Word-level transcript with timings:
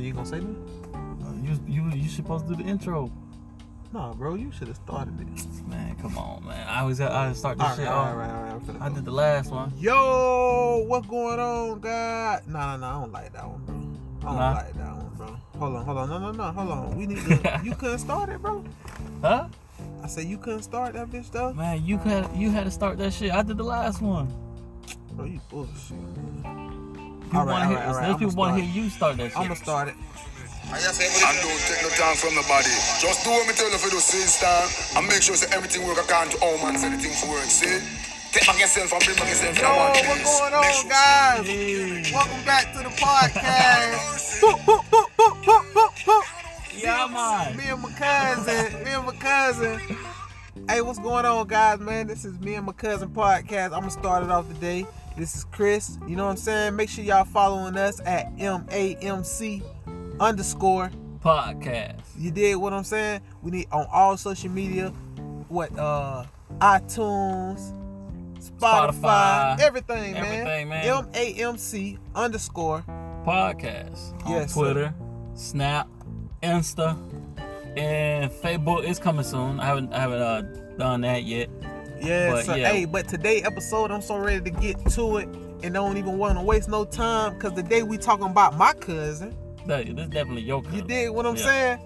you 0.00 0.08
ain't 0.08 0.16
gonna 0.16 0.28
say 0.28 0.40
nothing? 0.40 1.20
Uh, 1.24 1.32
you 1.42 1.82
you 1.84 1.90
you 1.96 2.08
supposed 2.08 2.46
to 2.48 2.54
do 2.54 2.62
the 2.62 2.68
intro. 2.68 3.10
Nah, 3.92 4.12
bro, 4.14 4.34
you 4.36 4.52
should 4.52 4.68
have 4.68 4.76
started 4.76 5.20
it. 5.20 5.26
Man, 5.68 5.96
come 6.00 6.16
on, 6.16 6.46
man. 6.46 6.66
I 6.68 6.80
always 6.82 6.98
got 7.00 7.10
I 7.10 7.32
start 7.32 7.58
this 7.58 7.64
All 7.64 7.70
right, 7.70 7.78
shit 7.78 7.88
all 7.88 8.04
right, 8.04 8.10
all 8.12 8.16
right, 8.18 8.30
all 8.30 8.42
right. 8.42 8.52
I'm 8.52 8.60
finna 8.60 8.80
I 8.80 8.88
did 8.94 9.04
the 9.04 9.10
last 9.10 9.50
one. 9.50 9.72
Yo, 9.78 10.84
what's 10.86 11.06
going 11.08 11.40
on, 11.40 11.80
God? 11.80 12.46
Nah, 12.46 12.76
nah, 12.76 12.76
nah, 12.76 12.98
I 12.98 13.00
don't 13.00 13.12
like 13.12 13.32
that 13.32 13.48
one, 13.48 13.64
bro. 13.64 13.74
I 13.74 14.32
don't 14.32 14.36
Nah? 14.38 14.52
like 14.52 14.74
that 14.74 14.96
one, 14.96 15.10
bro. 15.16 15.36
Hold 15.58 15.76
on, 15.76 15.84
hold 15.84 15.98
on, 15.98 16.08
no, 16.08 16.18
no, 16.18 16.30
no, 16.30 16.44
hold 16.52 16.70
on. 16.70 16.96
We 16.96 17.06
need 17.06 17.18
to. 17.18 17.60
you 17.64 17.74
couldn't 17.74 17.98
start 17.98 18.28
it, 18.28 18.40
bro. 18.40 18.64
Huh? 19.22 19.48
I 20.02 20.06
said 20.06 20.24
you 20.26 20.38
couldn't 20.38 20.62
start 20.62 20.94
that 20.94 21.10
bitch 21.10 21.30
though. 21.32 21.52
Man, 21.52 21.84
you 21.84 21.98
had 21.98 22.34
you 22.36 22.50
had 22.50 22.64
to 22.64 22.70
start 22.70 22.96
that 22.98 23.12
shit. 23.12 23.32
I 23.32 23.42
did 23.42 23.56
the 23.58 23.64
last 23.64 24.00
one. 24.00 24.32
Bro, 25.14 25.24
you 25.26 25.40
bullshit. 25.50 25.96
Man. 26.44 26.79
People 27.30 27.42
All 27.42 27.46
right, 27.46 27.62
wanna 27.62 27.64
all 27.64 27.70
hear, 27.70 27.78
right, 27.78 27.86
all 27.86 27.94
right. 27.94 28.08
Those 28.10 28.18
people 28.18 28.34
want 28.34 28.56
to 28.58 28.62
I'ma 28.62 28.72
hear 28.74 28.82
you 28.82 28.90
start 28.90 29.16
that 29.18 29.30
shit. 29.30 29.38
I'm 29.38 29.46
gonna 29.46 29.54
start 29.54 29.86
it. 29.86 29.94
And 29.94 31.36
don't 31.38 31.62
take 31.62 31.82
no 31.82 31.90
time 31.94 32.16
from 32.18 32.34
nobody. 32.34 32.74
Just 32.98 33.22
do 33.22 33.30
what 33.30 33.46
me 33.46 33.54
tell 33.54 33.70
you 33.70 33.78
for 33.78 33.86
the 33.86 34.02
same 34.02 34.26
time. 34.42 34.66
And 34.98 35.06
make 35.06 35.22
sure 35.22 35.36
say 35.38 35.46
everything 35.54 35.86
work 35.86 36.02
according 36.02 36.34
to 36.34 36.38
how 36.42 36.58
oh, 36.58 36.58
man 36.58 36.74
say 36.74 36.90
the 36.90 36.98
for 36.98 37.30
work. 37.30 37.46
See? 37.46 37.78
Take 38.34 38.50
back 38.50 38.58
yourself 38.58 38.90
and 38.98 39.02
bring 39.06 39.14
back 39.14 39.28
yourself 39.30 39.62
Yo, 39.62 39.70
what's 39.70 40.40
going 40.42 40.54
on, 40.58 40.72
sure- 40.74 40.90
guys? 40.90 41.46
Hey. 41.46 42.02
Welcome 42.10 42.42
back 42.42 42.72
to 42.74 42.78
the 42.82 42.94
podcast. 42.98 44.40
Boop, 44.42 44.58
boop, 44.66 44.82
boop, 44.90 45.06
boop, 45.14 45.34
boop, 45.46 45.64
boop, 45.70 45.92
boop. 46.02 46.24
Yeah, 46.82 47.06
man. 47.14 47.56
Me 47.56 47.64
and 47.70 47.80
my 47.80 47.92
cousin. 47.94 48.82
Me 48.82 48.90
and 48.90 49.06
my 49.06 49.14
cousin. 49.14 49.78
Hey, 50.68 50.80
what's 50.80 50.98
going 50.98 51.24
on, 51.24 51.46
guys, 51.46 51.78
man? 51.78 52.08
This 52.08 52.24
is 52.24 52.40
me 52.40 52.54
and 52.54 52.66
my 52.66 52.72
cousin 52.72 53.08
podcast. 53.10 53.66
I'm 53.66 53.86
gonna 53.86 53.90
start 53.92 54.24
it 54.24 54.30
off 54.30 54.48
today. 54.48 54.84
This 55.20 55.36
is 55.36 55.44
Chris. 55.52 55.98
You 56.08 56.16
know 56.16 56.24
what 56.24 56.30
I'm 56.30 56.36
saying? 56.38 56.76
Make 56.76 56.88
sure 56.88 57.04
y'all 57.04 57.26
following 57.26 57.76
us 57.76 58.00
at 58.06 58.34
MAMC 58.38 59.62
underscore. 60.18 60.90
Podcast. 61.22 62.00
You 62.16 62.30
did 62.30 62.54
what 62.56 62.72
I'm 62.72 62.84
saying? 62.84 63.20
We 63.42 63.50
need 63.50 63.66
on 63.70 63.86
all 63.92 64.16
social 64.16 64.48
media, 64.48 64.88
what 65.48 65.78
uh 65.78 66.24
iTunes, 66.62 67.74
Spotify, 68.38 68.92
Spotify, 68.92 69.60
everything, 69.60 70.14
man. 70.14 70.24
everything, 70.24 70.68
man. 70.70 70.86
M 70.86 71.08
A 71.12 71.34
M 71.34 71.58
C 71.58 71.98
underscore. 72.14 72.82
Podcast. 73.26 74.24
On 74.24 74.32
Yes, 74.32 74.54
sir. 74.54 74.60
Twitter, 74.62 74.94
Snap, 75.34 75.86
Insta, 76.42 76.96
and 77.76 78.30
Facebook 78.30 78.84
is 78.84 78.98
coming 78.98 79.24
soon. 79.24 79.60
I 79.60 79.66
haven't 79.66 79.92
I 79.92 80.00
haven't 80.00 80.22
uh, 80.22 80.40
done 80.78 81.02
that 81.02 81.24
yet. 81.24 81.50
Yeah, 82.00 82.32
But, 82.32 82.44
so 82.46 82.54
yeah. 82.54 82.68
hey, 82.72 82.84
but 82.86 83.08
today 83.08 83.42
episode 83.42 83.90
I'm 83.90 84.02
so 84.02 84.16
ready 84.16 84.40
to 84.50 84.50
get 84.50 84.84
to 84.92 85.18
it 85.18 85.28
and 85.62 85.74
don't 85.74 85.96
even 85.96 86.16
want 86.18 86.38
to 86.38 86.42
waste 86.44 86.68
no 86.68 86.84
time 86.84 87.34
because 87.34 87.52
today 87.52 87.82
we 87.82 87.98
talking 87.98 88.26
about 88.26 88.56
my 88.56 88.72
cousin. 88.74 89.36
That- 89.66 89.86
This 89.86 90.04
is 90.06 90.10
definitely 90.10 90.42
your 90.42 90.62
cousin. 90.62 90.76
You 90.76 90.82
cousin. 90.82 90.96
dig 90.96 91.10
what 91.10 91.26
I'm 91.26 91.36
Yeah. 91.36 91.44
saying? 91.44 91.78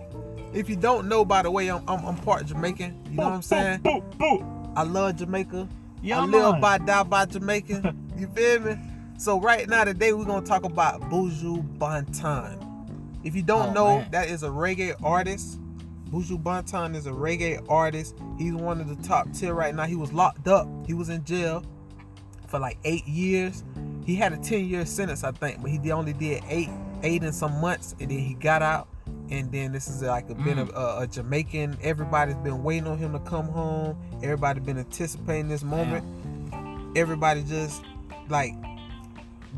If 0.53 0.69
you 0.71 0.77
don't 0.77 1.09
know, 1.09 1.25
by 1.25 1.43
the 1.43 1.51
way, 1.51 1.69
I'm 1.69 1.83
I'm, 1.89 2.05
I'm 2.07 2.17
part 2.17 2.47
Jamaican. 2.47 2.97
You 3.11 3.17
know 3.17 3.25
what 3.25 3.33
I'm 3.33 3.43
saying? 3.43 3.81
Boop, 3.81 4.05
boop. 4.17 4.73
I 4.77 4.83
love 4.85 5.17
Jamaica. 5.17 5.69
Yeah, 6.01 6.21
I 6.21 6.25
live 6.27 6.53
man. 6.53 6.61
by 6.61 6.79
die 6.79 7.03
by 7.03 7.25
Jamaican. 7.25 8.13
you 8.17 8.29
feel 8.29 8.61
me? 8.61 8.77
So 9.19 9.41
right 9.41 9.69
now 9.69 9.83
today 9.85 10.13
we're 10.13 10.25
gonna 10.27 10.47
talk 10.47 10.65
about 10.65 11.01
Buju 11.11 11.79
Banton. 11.79 12.61
If 13.25 13.35
you 13.35 13.43
don't 13.43 13.71
Oh, 13.71 13.73
know, 13.73 13.99
man. 13.99 14.11
that 14.13 14.29
is 14.29 14.43
a 14.45 14.49
reggae 14.49 14.95
artist. 15.03 15.59
Buju 16.15 16.41
Banton 16.45 16.95
is 16.95 17.09
a 17.09 17.11
reggae 17.11 17.61
artist. 17.69 18.15
He's 18.39 18.55
one 18.55 18.81
of 18.81 18.89
the 18.89 18.95
top 19.07 19.33
tier 19.33 19.53
right 19.53 19.75
now. 19.75 19.83
He 19.83 19.97
was 19.97 20.13
locked 20.13 20.47
up. 20.47 20.69
He 20.87 20.95
was 20.95 21.09
in 21.09 21.25
jail 21.25 21.65
for 22.47 22.61
like 22.61 22.79
eight 22.85 23.05
years. 23.05 23.65
He 24.07 24.15
had 24.15 24.33
a 24.33 24.37
10 24.37 24.65
year 24.67 24.87
sentence, 24.87 25.25
I 25.25 25.33
think, 25.33 25.61
but 25.61 25.73
he 25.73 25.91
only 25.91 26.13
did 26.13 26.45
eight, 26.49 26.69
eight 27.03 27.25
and 27.25 27.35
some 27.35 27.61
months, 27.61 27.97
and 27.99 28.13
then 28.13 28.21
he 28.21 28.35
got 28.35 28.63
out. 28.63 28.87
And 29.29 29.51
then 29.51 29.73
this 29.73 29.89
is 29.89 30.03
like 30.03 30.31
a 30.31 30.37
been 30.37 30.61
a, 30.61 30.67
mm. 30.67 30.77
a, 30.77 31.03
a 31.03 31.07
Jamaican. 31.09 31.79
Everybody's 31.83 32.37
been 32.37 32.63
waiting 32.63 32.87
on 32.87 32.97
him 32.97 33.13
to 33.15 33.19
come 33.19 33.49
home. 33.49 33.97
Everybody 34.23 34.61
been 34.61 34.79
anticipating 34.79 35.49
this 35.49 35.65
moment. 35.65 36.07
Everybody 36.97 37.43
just 37.43 37.83
like 38.29 38.55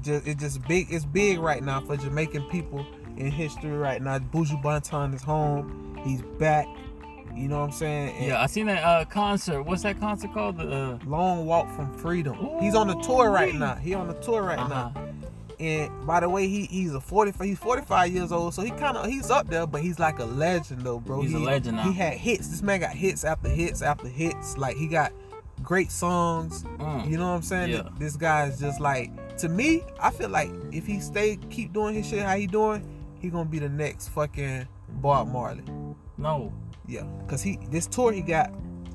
just 0.03 0.27
it's 0.27 0.41
just 0.41 0.67
big. 0.67 0.87
It's 0.91 1.05
big 1.05 1.39
right 1.39 1.63
now 1.63 1.83
for 1.83 1.99
Jamaican 1.99 2.45
people 2.45 2.87
in 3.19 3.31
history 3.31 3.77
right 3.77 4.01
now. 4.01 4.19
Buju 4.21 4.63
Banton 4.63 5.15
is 5.15 5.23
home. 5.23 5.86
He's 6.07 6.23
back. 6.39 6.67
You 7.35 7.49
know 7.49 7.59
what 7.59 7.65
I'm 7.67 7.73
saying? 7.73 8.17
And 8.17 8.27
Yeah, 8.29 8.43
I 8.43 8.47
seen 8.47 8.67
that 8.67 8.83
uh, 8.83 9.05
concert. 9.05 9.63
What's 9.63 9.83
that 9.83 10.01
concert 10.01 10.33
called? 10.33 10.57
The 10.57 10.71
uh, 10.73 10.99
Long 11.05 11.45
Walk 11.45 11.69
from 11.77 11.95
Freedom. 11.99 12.35
He's 12.61 12.75
on 12.75 12.87
the 12.87 12.95
tour 13.01 13.31
right 13.31 13.55
now. 13.55 13.75
He 13.75 13.93
on 13.95 14.09
the 14.09 14.15
tour 14.15 14.43
right 14.43 14.59
Uh-huh. 14.59 14.91
now. 14.95 15.09
And 15.59 16.07
by 16.07 16.21
the 16.21 16.29
way, 16.29 16.49
he 16.49 16.67
he's 16.67 16.93
a 16.93 17.01
45 17.01 17.47
he's 17.47 17.59
45 17.59 18.13
years 18.13 18.31
old, 18.31 18.53
so 18.53 18.61
he 18.61 18.71
kind 18.73 18.95
of 18.97 19.07
he's 19.07 19.31
up 19.31 19.49
there, 19.49 19.67
but 19.67 19.81
he's 19.81 19.99
like 19.99 20.19
a 20.19 20.25
legend 20.27 20.83
though, 20.83 21.01
bro. 21.01 21.23
He's 21.23 21.33
a 21.35 21.39
He- 21.39 21.45
legend 21.47 21.79
now. 21.79 21.85
He 21.85 21.95
had 21.95 22.13
hits. 22.15 22.49
This 22.49 22.61
man 22.63 22.81
got 22.81 22.91
hits 22.91 23.25
after 23.25 23.49
hits 23.49 23.81
after 23.81 24.07
hits. 24.07 24.59
Like 24.59 24.77
he 24.77 24.87
got 24.87 25.13
great 25.63 25.91
songs. 25.91 26.63
Mm. 26.79 27.09
You 27.11 27.17
know 27.17 27.29
what 27.31 27.37
I'm 27.37 27.43
saying? 27.43 27.71
Yeah. 27.73 27.89
This 27.99 28.17
guy 28.17 28.47
is 28.49 28.61
just 28.61 28.81
like 28.81 29.11
to 29.39 29.49
me. 29.49 29.83
I 30.01 30.11
feel 30.11 30.29
like 30.29 30.51
if 30.73 30.87
he 30.87 31.01
stay 31.01 31.39
keep 31.49 31.73
doing 31.73 31.95
his 31.95 32.07
shit 32.07 32.21
how 32.23 32.37
he 32.37 32.47
doing, 32.47 32.87
he 33.19 33.31
gonna 33.31 33.47
be 33.49 33.59
the 33.59 33.69
next 33.71 34.09
fucking 34.09 34.69
Bob 35.01 35.29
Marley. 35.33 35.63
No. 36.19 36.53
Yeah, 36.89 37.03
cause 37.27 37.43
he 37.43 37.59
this 37.71 37.87
tour 37.87 38.13
he 38.13 38.21
got, 38.23 38.53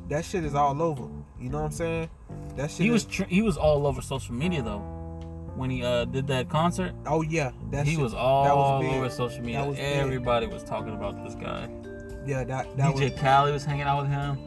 that 0.10 0.24
shit 0.24 0.44
is 0.46 0.56
all 0.56 0.82
over. 0.82 1.04
You 1.40 1.50
know 1.50 1.58
what 1.60 1.66
I'm 1.66 1.72
saying? 1.72 2.10
That 2.56 2.72
shit. 2.72 2.80
He 2.82 2.88
is- 2.88 2.94
was 2.94 3.06
tr- 3.06 3.24
he 3.26 3.42
was 3.42 3.58
all 3.58 3.86
over 3.88 4.02
social 4.02 4.34
media 4.36 4.62
though. 4.62 4.80
When 5.56 5.70
he 5.70 5.84
uh, 5.84 6.06
did 6.06 6.28
that 6.28 6.48
concert, 6.50 6.94
Oh 7.06 7.22
yeah, 7.22 7.52
that 7.72 7.86
he 7.86 7.94
shit- 7.96 8.02
was 8.02 8.14
all 8.14 8.46
that 8.46 8.56
was 8.56 8.82
big. 8.84 8.94
over 8.94 9.10
social 9.10 9.42
media. 9.42 9.66
Was 9.66 9.76
big. 9.76 9.86
Everybody 9.98 10.48
was 10.48 10.64
talking 10.64 10.94
about 10.94 11.22
this 11.26 11.36
guy. 11.36 11.70
Yeah, 12.26 12.44
that 12.46 12.78
that 12.78 12.96
DJ 12.96 13.12
was. 13.12 13.20
Khaled 13.20 13.54
was 13.54 13.66
hanging 13.66 13.84
out 13.84 14.04
with 14.04 14.12
him. 14.12 14.38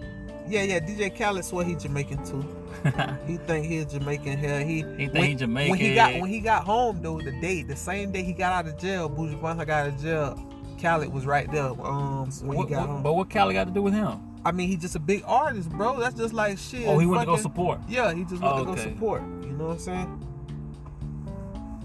Yeah, 0.49 0.63
yeah. 0.63 0.81
DJ 0.81 1.11
Khaled 1.17 1.45
swear 1.45 1.65
he 1.67 1.75
Jamaican 1.75 2.25
too. 2.25 2.45
He 3.27 3.37
think 3.39 3.67
he's 3.67 3.87
Jamaican 3.87 4.39
here. 4.39 4.61
He 4.61 4.77
He 4.77 4.83
think 4.83 5.13
when, 5.15 5.25
he 5.25 5.35
Jamaican. 5.35 5.71
When 5.71 5.79
he 5.81 5.95
got 5.95 6.15
when 6.21 6.31
he 6.31 6.41
got 6.41 6.65
home 6.65 7.01
though, 7.03 7.19
the 7.21 7.33
day 7.41 7.63
the 7.63 7.77
same 7.77 8.11
day 8.11 8.23
he 8.23 8.33
got 8.33 8.53
out 8.53 8.67
of 8.73 8.79
jail, 8.79 9.09
Buju 9.11 9.41
Banton 9.41 9.67
got 9.67 9.71
out 9.71 9.89
of 9.89 10.01
jail. 10.01 10.39
Khaled 10.85 11.13
was 11.13 11.25
right 11.27 11.51
there. 11.51 11.65
Um, 11.69 12.29
when 12.43 12.59
What- 12.59 12.69
he 12.69 12.75
got 12.75 12.81
what- 12.83 12.89
home. 12.91 13.03
but 13.03 13.13
what 13.15 13.31
Khaled 13.31 13.55
got 13.55 13.65
to 13.69 13.73
do 13.73 13.83
with 13.83 13.95
him? 13.95 14.21
I 14.45 14.53
mean, 14.53 14.69
he's 14.69 14.81
just 14.81 14.95
a 14.95 15.01
big 15.01 15.23
artist, 15.27 15.71
bro. 15.71 15.99
That's 15.99 16.15
just 16.15 16.35
like 16.35 16.59
shit. 16.59 16.87
Oh, 16.87 16.99
he 16.99 17.07
went 17.07 17.23
to 17.23 17.27
go 17.27 17.37
support. 17.37 17.81
Yeah, 17.89 18.13
he 18.13 18.25
just 18.25 18.43
went 18.43 18.55
Oh, 18.55 18.59
to 18.59 18.65
go 18.67 18.77
support. 18.77 19.23
You 19.43 19.53
know 19.53 19.69
what 19.69 19.73
I'm 19.75 19.79
saying? 19.79 20.21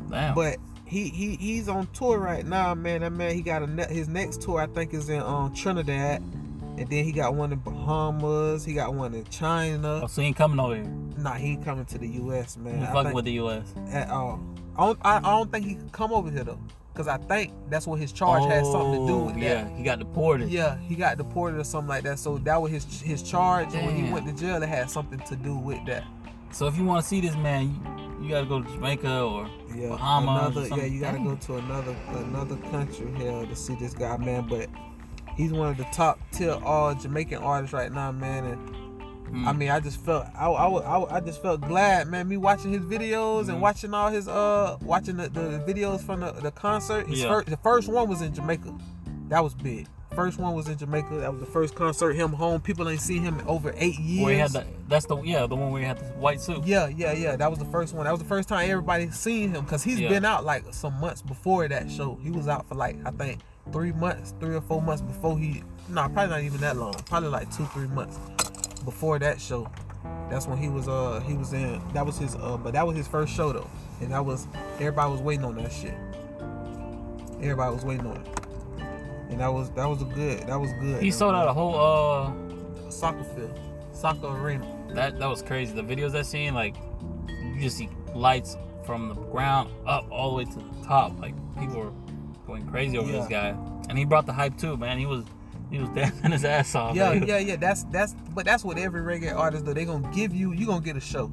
Damn. 0.10 0.36
But 0.36 0.58
he 0.86 1.08
he 1.10 1.36
he's 1.36 1.70
on 1.70 1.88
tour 1.94 2.18
right 2.18 2.46
now, 2.46 2.74
man. 2.76 3.02
That 3.02 3.12
man 3.14 3.34
he 3.36 3.42
got 3.42 3.62
a 3.62 3.68
ne- 3.68 3.94
his 3.94 4.08
next 4.10 4.42
tour 4.42 4.60
I 4.60 4.68
think 4.68 4.94
is 4.94 5.08
in 5.10 5.22
um 5.22 5.54
Trinidad, 5.54 6.22
and 6.78 6.88
then 6.90 7.06
he 7.06 7.12
got 7.12 7.36
one 7.36 7.54
in 7.54 7.60
Bahamas. 7.60 8.66
He 8.66 8.74
got 8.74 8.94
one 8.94 9.14
in 9.14 9.24
China. 9.26 10.02
oh, 10.04 10.08
so 10.08 10.22
he 10.22 10.28
ain't 10.30 10.36
coming 10.36 10.60
over 10.60 10.76
here. 10.76 10.84
Nah, 11.18 11.34
he 11.34 11.52
ain't 11.52 11.64
coming 11.64 11.86
to 11.86 11.98
the 11.98 12.08
U.S. 12.08 12.58
man. 12.58 12.80
He 12.80 12.86
fucking 12.88 13.14
with 13.14 13.26
the 13.26 13.34
U.S. 13.34 13.74
at 13.92 14.10
all. 14.10 14.40
I 14.78 14.86
don't 14.86 15.00
I, 15.04 15.18
I 15.18 15.22
don't 15.22 15.52
think 15.52 15.66
he 15.66 15.76
can 15.76 15.90
come 15.92 16.12
over 16.12 16.30
here 16.31 16.44
though, 16.44 16.60
cause 17.00 17.08
I 17.08 17.16
think 17.16 17.54
that's 17.70 17.88
what 17.88 17.98
his 17.98 18.12
charge 18.12 18.44
had 18.44 18.66
something 18.66 18.92
to 18.92 19.08
do 19.08 19.14
oh, 19.14 19.24
with 19.28 19.36
Oh, 19.36 19.40
yeah, 19.40 19.64
that. 19.64 19.72
he 19.72 19.84
got 19.84 20.00
deported. 20.00 20.50
Yeah, 20.50 20.78
he 20.80 20.96
got 20.96 21.18
deported 21.18 21.58
or 21.58 21.64
something 21.64 21.88
like 21.88 22.04
that. 22.04 22.20
So 22.20 22.40
that 22.40 22.62
was 22.62 22.74
his 22.74 23.00
his 23.02 23.24
charge. 23.24 23.74
And 23.74 23.86
when 23.86 23.96
he 23.96 24.12
went 24.12 24.26
to 24.28 24.34
jail, 24.34 24.62
it 24.62 24.68
had 24.68 24.92
something 24.92 25.20
to 25.22 25.38
do 25.38 25.56
with 25.56 25.86
that. 25.86 26.04
So 26.52 26.68
if 26.68 26.76
you 26.78 26.84
want 26.84 27.02
to 27.02 27.08
see 27.08 27.22
this 27.22 27.38
man, 27.38 27.70
you, 28.20 28.26
you 28.26 28.30
gotta 28.30 28.48
go 28.48 28.62
to 28.62 28.70
Jamaica 28.70 29.22
or 29.22 29.50
Yeah, 29.74 29.90
Bahamas. 29.90 30.58
or 30.58 30.64
another 30.64 30.76
yeah, 30.76 30.88
you 30.88 31.00
gotta 31.00 31.20
go 31.20 31.36
to 31.38 31.56
another 31.56 31.96
another 32.10 32.58
country 32.70 33.10
here 33.16 33.46
to 33.46 33.56
see 33.56 33.76
this 33.76 33.94
guy, 33.94 34.18
man. 34.18 34.46
But 34.50 34.68
he's 35.38 35.54
one 35.54 35.70
of 35.70 35.78
the 35.78 35.88
top 35.94 36.20
tier 36.34 36.52
all 36.52 36.94
Jamaican 36.96 37.38
artists 37.38 37.74
right 37.74 37.94
now, 37.94 38.12
man. 38.12 38.44
And 38.44 38.76
Mm. 39.31 39.45
I 39.47 39.53
mean, 39.53 39.69
I 39.69 39.79
just 39.79 40.03
felt 40.03 40.25
I, 40.35 40.47
I, 40.47 40.67
I, 40.67 41.17
I 41.17 41.19
just 41.19 41.41
felt 41.41 41.62
glad, 41.62 42.07
man. 42.07 42.27
Me 42.27 42.38
watching 42.38 42.71
his 42.71 42.81
videos 42.81 43.42
and 43.50 43.57
Mhm. 43.57 43.59
watching 43.59 43.94
all 43.94 44.09
his 44.09 44.27
uh 44.27 44.77
watching 44.81 45.18
the, 45.18 45.30
the 45.30 45.63
videos 45.68 46.01
from 46.01 46.21
the, 46.21 46.31
the 46.31 46.51
concert. 46.51 47.07
His 47.07 47.21
Yeah. 47.21 47.30
first, 47.30 47.48
the 47.50 47.57
first 47.57 47.88
one 47.89 48.09
was 48.09 48.21
in 48.21 48.33
Jamaica. 48.33 48.74
That 49.30 49.44
was 49.44 49.54
big. 49.54 49.88
First 50.15 50.39
one 50.39 50.56
was 50.56 50.68
in 50.68 50.75
Jamaica. 50.77 51.13
That 51.19 51.31
was 51.31 51.39
the 51.39 51.45
first 51.45 51.75
concert. 51.75 52.13
Him 52.13 52.33
home. 52.33 52.59
People 52.62 52.89
ain't 52.89 53.00
seen 53.00 53.21
him 53.21 53.39
in 53.39 53.45
over 53.48 53.71
eight 53.77 54.00
years. 54.00 54.25
Where 54.25 54.33
he 54.33 54.39
had 54.39 54.51
the, 54.51 54.65
that's 54.88 55.06
the 55.06 55.21
yeah 55.21 55.45
the 55.45 55.56
one 55.56 55.71
where 55.71 55.81
he 55.81 55.88
had 55.88 56.00
the 56.00 56.06
white 56.18 56.42
suit. 56.42 56.65
Yeah, 56.65 56.88
yeah, 56.88 57.13
yeah. 57.13 57.36
That 57.36 57.50
was 57.51 57.59
the 57.59 57.65
first 57.65 57.94
one. 57.94 58.06
That 58.06 58.12
was 58.12 58.19
the 58.21 58.27
first 58.27 58.50
time 58.50 58.68
everybody 58.69 59.12
seen 59.12 59.51
him 59.54 59.63
because 59.65 59.83
he's 59.83 60.00
Yeah. 60.00 60.09
been 60.09 60.25
out 60.25 60.44
like 60.45 60.63
some 60.74 61.00
months 61.00 61.21
before 61.21 61.68
that 61.68 61.92
show. 61.92 62.18
He 62.24 62.31
was 62.31 62.48
out 62.48 62.68
for 62.68 62.74
like 62.75 62.95
I 63.06 63.12
think 63.12 63.42
three 63.71 63.92
months, 63.92 64.33
three 64.39 64.56
or 64.56 64.62
four 64.62 64.81
months 64.81 65.04
before 65.04 65.38
he. 65.38 65.62
Nah, 65.89 66.07
probably 66.07 66.30
not 66.36 66.42
even 66.42 66.62
that 66.62 66.75
long. 66.77 66.94
Probably 67.06 67.30
like 67.30 67.56
two, 67.56 67.65
three 67.68 67.88
months 67.88 68.18
before 68.84 69.20
that 69.20 69.40
show. 69.40 69.70
That's 70.30 70.48
when 70.48 70.58
he 70.58 70.70
was 70.70 70.88
uh 70.88 71.22
he 71.26 71.34
was 71.34 71.54
in. 71.54 71.81
That 71.94 72.06
was 72.06 72.18
his 72.18 72.36
uh 72.36 72.58
but 72.58 72.74
that 72.74 72.86
was 72.86 72.96
his 72.96 73.08
first 73.08 73.34
show 73.34 73.52
though, 73.52 73.70
and 74.02 74.12
that 74.12 74.24
was 74.24 74.48
everybody 74.76 75.12
was 75.12 75.22
waiting 75.22 75.46
on 75.46 75.56
that 75.56 75.72
shit. 75.72 75.96
Everybody 77.42 77.74
was 77.74 77.86
waiting 77.86 78.06
on 78.06 78.18
it, 78.18 78.28
and 79.30 79.40
that 79.40 79.52
was 79.52 79.70
that 79.72 79.88
was 79.88 80.02
a 80.02 80.06
good. 80.06 80.46
That 80.48 80.60
was 80.60 80.72
good. 80.80 81.02
He 81.02 81.12
sold 81.12 81.36
out 81.36 81.48
a 81.48 81.54
whole 81.54 81.76
uh 81.76 82.90
soccer 82.92 83.24
field, 83.24 83.60
soccer 83.92 84.28
arena. 84.28 84.68
that 84.90 85.20
that 85.20 85.28
was 85.28 85.42
crazy. 85.42 85.74
The 85.74 85.84
videos 85.84 86.16
I 86.16 86.22
seen 86.22 86.54
like 86.54 86.76
you 87.28 87.60
just 87.60 87.78
see 87.78 87.90
lights 88.14 88.58
from 88.86 89.10
the 89.10 89.16
ground 89.16 89.70
up 89.86 90.06
all 90.12 90.31
the 90.31 90.36
way 90.38 90.46
to 90.46 90.56
the 90.56 90.86
top. 90.86 91.20
Like 91.20 91.34
people 91.60 91.80
were 91.80 91.94
going 92.46 92.68
crazy 92.68 92.98
over 92.98 93.12
this 93.12 93.28
guy, 93.28 93.56
and 93.90 93.98
he 93.98 94.06
brought 94.06 94.26
the 94.26 94.34
hype 94.34 94.58
too, 94.58 94.78
man. 94.78 94.98
He 94.98 95.06
was 95.06 95.24
he 95.71 95.80
was 95.80 95.89
dancing 95.89 96.31
his 96.31 96.45
ass 96.45 96.74
off. 96.75 96.95
Yeah, 96.95 97.13
man. 97.13 97.24
yeah, 97.27 97.38
yeah. 97.39 97.56
That's 97.56 97.83
that's 97.86 98.13
but 98.33 98.45
that's 98.45 98.63
what 98.63 98.77
every 98.77 99.01
reggae 99.01 99.36
artist 99.36 99.66
do. 99.66 99.74
They 99.74 99.86
gonna 99.86 100.10
give 100.13 100.33
you 100.33 100.51
you 100.54 100.66
gonna 100.66 100.81
get 100.81 100.98
a 100.98 101.01
show. 101.01 101.31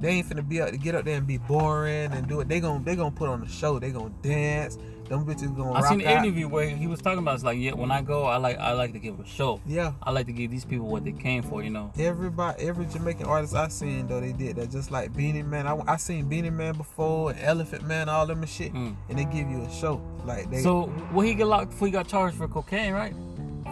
They 0.00 0.08
ain't 0.12 0.28
finna 0.30 0.48
be 0.48 0.62
up 0.62 0.70
to 0.70 0.78
get 0.78 0.94
up 0.94 1.04
there 1.04 1.18
and 1.18 1.26
be 1.26 1.36
boring 1.36 2.10
and 2.12 2.26
do 2.26 2.40
it. 2.40 2.48
They 2.48 2.58
gonna 2.60 2.82
they 2.82 2.96
gonna 2.96 3.10
put 3.10 3.28
on 3.28 3.42
a 3.42 3.48
show. 3.48 3.78
They 3.78 3.90
gonna 3.90 4.12
dance. 4.22 4.78
Them 5.10 5.26
bitches 5.26 5.54
gonna 5.56 5.72
I 5.72 5.80
rock 5.80 5.88
seen 5.88 6.00
an 6.02 6.24
interview 6.24 6.46
where 6.48 6.68
he 6.68 6.86
was 6.86 7.00
talking 7.02 7.18
about 7.18 7.34
it's 7.34 7.42
like 7.42 7.58
yeah, 7.58 7.72
when 7.72 7.90
I 7.90 8.00
go, 8.00 8.22
I 8.26 8.36
like 8.36 8.58
I 8.58 8.72
like 8.74 8.92
to 8.92 9.00
give 9.00 9.18
a 9.18 9.26
show. 9.26 9.60
Yeah. 9.66 9.92
I 10.02 10.12
like 10.12 10.26
to 10.26 10.32
give 10.32 10.52
these 10.52 10.64
people 10.64 10.86
what 10.86 11.04
they 11.04 11.10
came 11.12 11.42
for, 11.42 11.64
you 11.64 11.68
know. 11.70 11.92
Everybody, 11.98 12.62
every 12.62 12.86
Jamaican 12.86 13.26
artist 13.26 13.54
I 13.56 13.66
seen 13.68 14.06
though, 14.06 14.20
they 14.20 14.32
did 14.32 14.54
that. 14.56 14.70
Just 14.70 14.90
like 14.92 15.12
Beenie 15.14 15.42
Man, 15.42 15.66
I, 15.66 15.76
I 15.86 15.96
seen 15.96 16.28
Beenie 16.28 16.50
Man 16.50 16.76
before, 16.76 17.32
and 17.32 17.40
Elephant 17.40 17.86
Man, 17.88 18.08
all 18.08 18.24
them 18.24 18.40
and 18.40 18.48
shit, 18.48 18.72
Mm. 18.72 18.94
and 19.08 19.18
they 19.18 19.24
give 19.24 19.50
you 19.50 19.60
a 19.62 19.70
show. 19.72 20.00
Like 20.24 20.48
they, 20.48 20.62
So 20.62 20.84
what 21.12 21.26
he 21.26 21.34
get 21.34 21.48
locked 21.48 21.70
before 21.70 21.88
he 21.88 21.92
got 21.92 22.06
charged 22.06 22.36
for 22.36 22.46
cocaine, 22.46 22.92
right? 22.94 23.12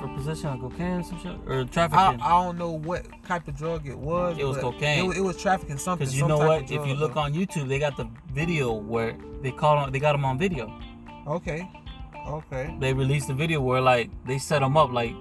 For 0.01 0.09
possession 0.09 0.47
of 0.51 0.61
cocaine 0.61 1.01
or 1.01 1.03
some 1.03 1.21
shit 1.21 1.33
or 1.47 1.61
I, 1.61 1.65
trafficking. 1.65 2.21
I 2.21 2.29
don't 2.45 2.57
know 2.59 2.71
what 2.71 3.07
type 3.27 3.49
of 3.49 3.57
drug 3.57 3.87
it 3.89 3.99
was. 3.99 4.39
It 4.39 4.45
was 4.45 4.57
cocaine. 4.59 5.05
It, 5.05 5.09
was- 5.09 5.17
it 5.19 5.21
was 5.23 5.37
trafficking 5.41 5.79
something. 5.79 6.05
Because 6.07 6.15
you 6.15 6.21
some 6.21 6.29
know 6.29 6.39
what? 6.39 6.63
If 6.71 6.87
you 6.87 6.95
look 6.95 7.17
on 7.17 7.35
YouTube, 7.35 7.69
they 7.69 7.79
got 7.79 7.97
the 7.97 8.09
video 8.33 8.73
where 8.73 9.17
they 9.43 9.51
call 9.51 9.77
on, 9.79 9.93
they 9.93 9.99
got 9.99 10.15
him 10.15 10.25
on 10.25 10.39
video. 10.39 10.73
Okay, 11.27 11.69
okay. 12.27 12.77
They 12.79 12.93
released 12.93 13.29
the 13.29 13.35
video 13.35 13.61
where 13.61 13.81
like 13.81 14.11
they 14.25 14.39
set 14.39 14.63
him 14.63 14.77
up 14.77 14.93
like 14.93 15.15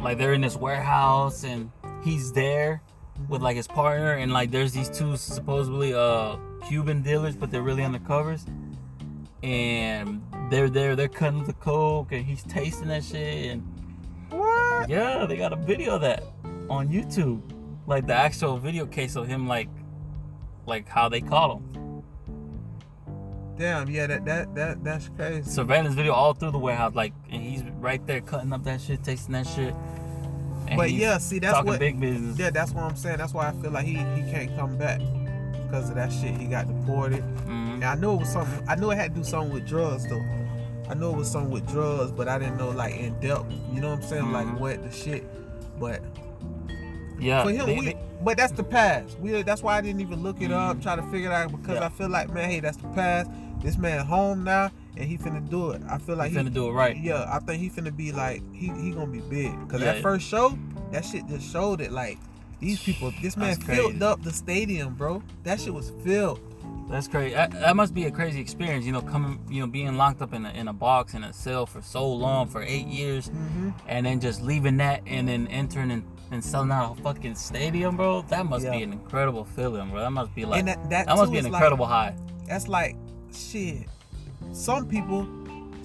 like 0.00 0.18
they're 0.18 0.34
in 0.34 0.40
this 0.42 0.56
warehouse 0.56 1.44
and 1.44 1.70
he's 2.04 2.32
there 2.32 2.82
with 3.28 3.40
like 3.40 3.56
his 3.56 3.66
partner 3.66 4.12
and 4.12 4.32
like 4.32 4.50
there's 4.50 4.72
these 4.72 4.90
two 4.90 5.16
supposedly 5.16 5.94
uh 5.94 6.36
Cuban 6.68 7.02
dealers 7.02 7.34
but 7.34 7.50
they're 7.50 7.62
really 7.62 7.82
undercovers 7.82 8.42
and 9.42 10.22
they're 10.50 10.68
there 10.70 10.94
they're 10.96 11.08
cutting 11.08 11.44
the 11.44 11.52
coke 11.54 12.12
and 12.12 12.24
he's 12.24 12.42
tasting 12.44 12.88
that 12.88 13.02
shit 13.04 13.52
and 13.52 13.62
What? 14.30 14.88
yeah 14.88 15.26
they 15.26 15.36
got 15.36 15.52
a 15.52 15.56
video 15.56 15.96
of 15.96 16.00
that 16.02 16.22
on 16.70 16.88
YouTube 16.88 17.40
like 17.86 18.06
the 18.06 18.14
actual 18.14 18.56
video 18.58 18.86
case 18.86 19.16
of 19.16 19.26
him 19.26 19.46
like 19.48 19.68
like 20.66 20.88
how 20.88 21.08
they 21.08 21.20
caught 21.20 21.56
him 21.58 22.02
Damn, 23.58 23.88
yeah, 23.88 24.06
that 24.06 24.24
that 24.26 24.54
that 24.54 24.84
that's 24.84 25.08
crazy. 25.16 25.48
surveillance 25.50 25.94
video 25.94 26.12
all 26.12 26.34
through 26.34 26.50
the 26.50 26.58
warehouse, 26.58 26.94
like, 26.94 27.14
and 27.30 27.40
he's 27.40 27.62
right 27.80 28.06
there 28.06 28.20
cutting 28.20 28.52
up 28.52 28.64
that 28.64 28.82
shit, 28.82 29.02
tasting 29.02 29.32
that 29.32 29.46
shit. 29.46 29.74
And 30.68 30.76
But 30.76 30.90
yeah, 30.90 31.16
see, 31.16 31.38
that's 31.38 31.64
what- 31.64 31.78
big 31.80 31.98
business. 31.98 32.38
Yeah, 32.38 32.50
that's 32.50 32.72
what 32.72 32.84
I'm 32.84 32.96
saying. 32.96 33.16
That's 33.16 33.32
why 33.32 33.48
I 33.48 33.52
feel 33.52 33.70
like 33.70 33.86
he 33.86 33.94
he 33.94 34.30
can't 34.30 34.54
come 34.56 34.76
back 34.76 35.00
because 35.66 35.88
of 35.90 35.96
that 35.96 36.12
shit. 36.12 36.36
He 36.36 36.46
got 36.46 36.66
deported. 36.66 37.22
Mhm. 37.46 37.74
And 37.74 37.84
I 37.84 37.94
knew 37.94 38.12
it 38.14 38.18
was 38.20 38.28
something. 38.32 38.66
I 38.68 38.74
knew 38.76 38.90
it 38.90 38.96
had 38.96 39.14
to 39.14 39.20
do 39.20 39.24
something 39.24 39.52
with 39.52 39.66
drugs 39.66 40.08
though. 40.08 40.24
I 40.88 40.94
know 40.94 41.10
it 41.10 41.16
was 41.16 41.30
something 41.30 41.50
with 41.50 41.66
drugs, 41.68 42.12
but 42.12 42.28
I 42.28 42.38
didn't 42.38 42.56
know 42.58 42.70
like 42.70 42.94
in 42.96 43.18
depth. 43.20 43.46
You 43.72 43.80
know 43.80 43.90
what 43.90 44.02
I'm 44.02 44.08
saying? 44.08 44.24
Mhm. 44.24 44.32
Like 44.32 44.60
what 44.60 44.82
the 44.82 44.90
shit. 44.96 45.24
But 45.80 46.00
Yeah, 47.18 47.42
for 47.44 47.50
him, 47.50 47.66
they- 47.66 47.78
we, 47.78 47.84
they- 47.86 47.96
but 48.22 48.36
that's 48.36 48.52
the 48.52 48.62
past. 48.64 49.18
We 49.20 49.42
that's 49.42 49.62
why 49.62 49.76
I 49.76 49.80
didn't 49.80 50.00
even 50.00 50.22
look 50.22 50.40
it 50.40 50.52
up, 50.52 50.76
Mhm. 50.76 50.82
try 50.82 50.96
to 50.96 51.02
figure 51.04 51.30
it 51.30 51.34
out 51.34 51.50
because 51.50 51.76
Yeah. 51.76 51.86
I 51.86 51.88
feel 51.88 52.08
like 52.08 52.32
man, 52.32 52.50
hey, 52.50 52.60
that's 52.60 52.76
the 52.76 52.88
past. 52.88 53.30
This 53.62 53.78
man 53.78 54.04
home 54.04 54.44
now, 54.44 54.70
and 54.96 55.06
he 55.06 55.16
finna 55.18 55.48
do 55.48 55.70
it. 55.70 55.80
I 55.88 55.98
feel 55.98 56.16
like 56.16 56.30
he 56.30 56.36
finna 56.36 56.52
do 56.52 56.68
it 56.68 56.72
right. 56.72 56.96
Yeah, 56.96 57.26
I 57.30 57.38
think 57.40 57.60
he 57.60 57.70
finna 57.70 57.94
be 57.94 58.12
like 58.12 58.42
he 58.52 58.68
he 58.80 58.90
gonna 58.92 59.06
be 59.06 59.20
big. 59.20 59.52
Cause 59.68 59.80
Yeah. 59.80 59.92
that 59.94 60.02
first 60.02 60.26
show, 60.28 60.56
that 60.92 61.04
shit 61.04 61.26
just 61.26 61.50
showed 61.50 61.80
it. 61.80 61.90
Like 61.90 62.18
these 62.60 62.82
people, 62.82 63.12
this 63.22 63.36
man 63.36 63.54
That's 63.54 63.64
filled 63.64 63.92
crazy. 63.92 64.04
up 64.04 64.22
the 64.22 64.32
stadium, 64.32 64.94
bro. 64.94 65.22
That 65.44 65.60
shit 65.60 65.74
was 65.74 65.92
filled. 66.04 66.40
That's 66.88 67.08
crazy. 67.08 67.34
That, 67.34 67.50
that 67.52 67.74
must 67.74 67.94
be 67.94 68.04
a 68.04 68.10
crazy 68.10 68.40
experience, 68.40 68.84
you 68.86 68.92
know, 68.92 69.02
coming, 69.02 69.40
you 69.50 69.60
know, 69.60 69.66
being 69.66 69.96
locked 69.96 70.22
up 70.22 70.32
in 70.32 70.46
a, 70.46 70.50
in 70.50 70.68
a 70.68 70.72
box 70.72 71.14
in 71.14 71.24
a 71.24 71.32
cell 71.32 71.66
for 71.66 71.82
so 71.82 72.06
long, 72.10 72.46
for 72.48 72.62
eight 72.62 72.86
years, 72.86 73.28
Mm-hmm. 73.28 73.70
and 73.88 74.06
then 74.06 74.20
just 74.20 74.40
leaving 74.42 74.76
that 74.76 75.02
and 75.06 75.26
then 75.28 75.48
entering 75.48 75.90
and, 75.90 76.04
and 76.30 76.44
selling 76.44 76.70
out 76.70 76.98
a 76.98 77.02
fucking 77.02 77.34
stadium, 77.34 77.96
bro. 77.96 78.22
That 78.28 78.46
must 78.46 78.70
be 78.70 78.82
an 78.82 78.92
incredible 78.92 79.44
feeling, 79.44 79.90
bro. 79.90 80.00
That 80.00 80.12
must 80.12 80.32
be 80.34 80.44
like 80.44 80.60
and 80.60 80.68
that 80.68 80.90
that, 80.90 81.06
that 81.06 81.16
must 81.16 81.32
be 81.32 81.38
an 81.38 81.46
incredible 81.46 81.86
Like, 81.86 82.14
high. 82.14 82.16
that's 82.46 82.68
like 82.68 82.96
shit. 83.34 83.88
Some 84.52 84.86
people, 84.88 85.26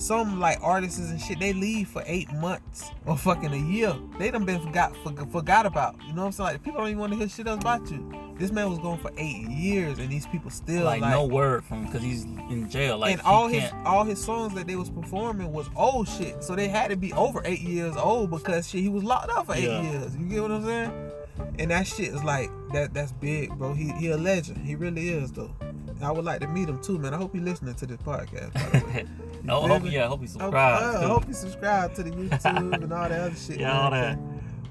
some 0.01 0.39
like 0.39 0.57
artists 0.61 0.99
and 0.99 1.21
shit, 1.21 1.39
they 1.39 1.53
leave 1.53 1.87
for 1.87 2.03
eight 2.05 2.31
months 2.33 2.91
or 3.05 3.17
fucking 3.17 3.53
a 3.53 3.71
year. 3.71 3.93
They 4.17 4.31
done 4.31 4.45
been 4.45 4.61
forgot 4.61 4.95
for, 5.03 5.13
forgot 5.27 5.65
about. 5.65 5.95
You 6.07 6.13
know 6.13 6.21
what 6.21 6.27
I'm 6.27 6.31
saying? 6.33 6.47
Like 6.47 6.63
people 6.63 6.79
don't 6.79 6.89
even 6.89 6.99
want 6.99 7.13
to 7.13 7.19
hear 7.19 7.29
shit 7.29 7.47
else 7.47 7.61
about 7.61 7.89
you. 7.89 8.11
This 8.37 8.51
man 8.51 8.69
was 8.69 8.79
going 8.79 8.97
for 8.99 9.11
eight 9.17 9.47
years, 9.49 9.99
and 9.99 10.09
these 10.09 10.25
people 10.27 10.49
still 10.49 10.85
Like, 10.85 11.01
like, 11.01 11.11
no 11.11 11.25
word 11.25 11.63
from 11.63 11.85
because 11.85 12.01
he's 12.01 12.23
in 12.23 12.69
jail. 12.69 12.97
Like 12.97 13.13
and 13.13 13.21
all 13.21 13.47
his 13.47 13.71
all 13.85 14.03
his 14.03 14.23
songs 14.23 14.53
that 14.55 14.65
they 14.67 14.75
was 14.75 14.89
performing 14.89 15.51
was 15.53 15.69
old 15.75 16.07
shit. 16.07 16.43
So 16.43 16.55
they 16.55 16.67
had 16.67 16.89
to 16.89 16.97
be 16.97 17.13
over 17.13 17.41
eight 17.45 17.61
years 17.61 17.95
old 17.95 18.31
because 18.31 18.69
shit 18.69 18.81
he 18.81 18.89
was 18.89 19.03
locked 19.03 19.29
up 19.29 19.45
for 19.45 19.53
eight 19.55 19.63
Yeah. 19.65 19.81
years. 19.83 20.15
You 20.17 20.25
get 20.25 20.41
what 20.41 20.51
I'm 20.51 20.65
saying? 20.65 21.11
And 21.59 21.71
that 21.71 21.85
shit 21.87 22.07
is 22.13 22.23
like 22.23 22.49
that 22.73 22.93
that's 22.93 23.11
big, 23.11 23.51
bro. 23.57 23.73
He 23.73 23.91
he 23.93 24.09
a 24.09 24.17
legend. 24.17 24.65
He 24.65 24.75
really 24.75 25.09
is 25.09 25.31
though. 25.31 25.53
I 26.03 26.11
would 26.11 26.25
like 26.25 26.41
to 26.41 26.47
meet 26.47 26.67
him 26.69 26.81
too, 26.81 26.97
man. 26.97 27.13
I 27.13 27.17
hope 27.17 27.33
he 27.33 27.39
listening 27.39 27.75
to 27.75 27.85
this 27.85 27.97
podcast. 27.97 28.53
By 28.53 28.79
the 28.79 28.85
way. 28.85 29.05
I 29.49 29.67
hope, 29.67 29.83
yeah, 29.91 30.05
I 30.05 30.07
hope 30.07 30.21
he 30.21 30.39
I. 30.39 30.47
I 30.47 31.07
hope 31.07 31.27
you 31.27 31.33
subscribe 31.33 31.95
to 31.95 32.03
the 32.03 32.11
YouTube 32.11 32.73
and 32.73 32.93
all 32.93 33.09
that 33.09 33.11
other 33.11 33.35
shit. 33.35 33.59
yeah, 33.59 33.79
all 33.79 33.91
that. 33.91 34.19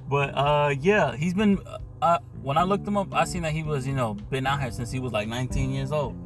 But 0.09 0.31
uh, 0.35 0.75
yeah, 0.81 1.17
he's 1.17 1.35
been. 1.35 1.61
Uh, 2.03 2.19
when 2.43 2.57
I 2.57 2.63
looked 2.63 2.87
him 2.87 2.97
up, 2.97 3.13
I 3.13 3.25
seen 3.25 3.43
that 3.43 3.53
he 3.53 3.63
was, 3.63 3.87
you 3.87 3.95
know, 3.95 4.15
been 4.15 4.47
out 4.47 4.61
here 4.61 4.71
since 4.71 4.91
he 4.91 4.99
was 4.99 5.13
like 5.13 5.29
19 5.29 5.71
years 5.71 5.93
old. 5.93 6.17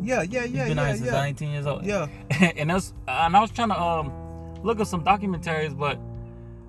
Yeah, 0.00 0.22
yeah, 0.22 0.42
He's 0.42 0.52
yeah, 0.52 0.68
been 0.68 0.78
out 0.78 0.82
yeah, 0.82 0.88
here 0.88 0.96
since 0.96 1.06
yeah. 1.06 1.12
19 1.12 1.50
years 1.50 1.66
old. 1.66 1.84
Yeah. 1.84 2.06
and 2.56 2.70
that's 2.70 2.92
and 3.08 3.36
I 3.36 3.40
was 3.40 3.50
trying 3.50 3.70
to 3.70 3.80
um 3.80 4.12
look 4.62 4.80
at 4.80 4.86
some 4.86 5.04
documentaries, 5.04 5.76
but 5.76 5.98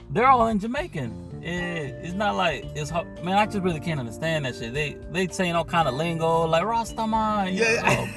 they're 0.09 0.27
all 0.27 0.47
in 0.47 0.59
Jamaican. 0.59 1.24
It, 1.45 1.95
it's 2.03 2.13
not 2.13 2.35
like 2.35 2.65
it's 2.75 2.89
hard. 2.89 3.23
man. 3.23 3.37
I 3.37 3.45
just 3.45 3.59
really 3.59 3.79
can't 3.79 3.99
understand 3.99 4.45
that 4.45 4.55
shit. 4.55 4.73
They 4.73 4.97
they 5.11 5.27
saying 5.27 5.53
all 5.55 5.63
kind 5.63 5.87
of 5.87 5.93
lingo 5.93 6.45
like 6.47 6.63
Rastaman, 6.63 7.53
you 7.53 7.63
Yeah. 7.63 8.07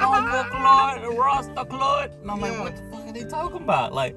Bongo 0.00 1.10
Rasta 1.18 1.64
Claude, 1.66 2.10
and 2.22 2.30
I'm 2.30 2.40
like, 2.40 2.52
Yeah. 2.52 2.60
what 2.62 2.76
the 2.76 2.82
fuck 2.90 3.06
are 3.08 3.12
they 3.12 3.24
talking 3.24 3.58
about? 3.62 3.92
Like. 3.92 4.16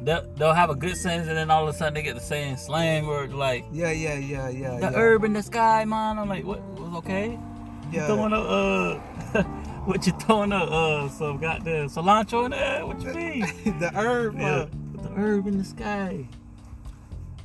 They'll, 0.00 0.26
they'll 0.36 0.52
have 0.52 0.68
a 0.70 0.74
good 0.74 0.96
sentence 0.98 1.28
and 1.28 1.36
then 1.38 1.50
all 1.52 1.66
of 1.66 1.74
a 1.74 1.78
sudden 1.78 1.94
they 1.94 2.02
get 2.02 2.14
the 2.16 2.20
saying 2.20 2.56
slang 2.58 3.06
words 3.06 3.32
like 3.32 3.64
Yeah, 3.72 3.90
yeah, 3.92 4.14
yeah, 4.18 4.48
yeah. 4.50 4.74
the 4.74 4.80
yeah. 4.90 4.92
herb 4.92 5.22
in 5.24 5.32
the 5.32 5.42
sky, 5.42 5.84
man. 5.86 6.18
I'm 6.18 6.28
like, 6.28 6.44
what 6.44 6.60
was 6.78 6.96
okay? 6.96 7.30
You 7.30 8.00
Yeah. 8.00 8.06
throwing 8.08 8.32
a 8.32 8.40
uh, 8.40 8.98
what 9.86 10.04
you 10.04 10.12
throwing 10.14 10.52
a 10.52 10.56
uh, 10.58 11.08
some 11.08 11.38
goddamn 11.38 11.88
cilantro 11.88 12.44
in 12.46 12.50
there? 12.50 12.84
What 12.84 13.00
you 13.00 13.14
mean? 13.14 13.40
the 13.78 13.90
herb. 13.94 14.36
yeah, 14.36 14.46
uh, 14.46 14.66
the 15.00 15.08
herb 15.10 15.46
in 15.46 15.58
the 15.58 15.64
sky. 15.64 16.26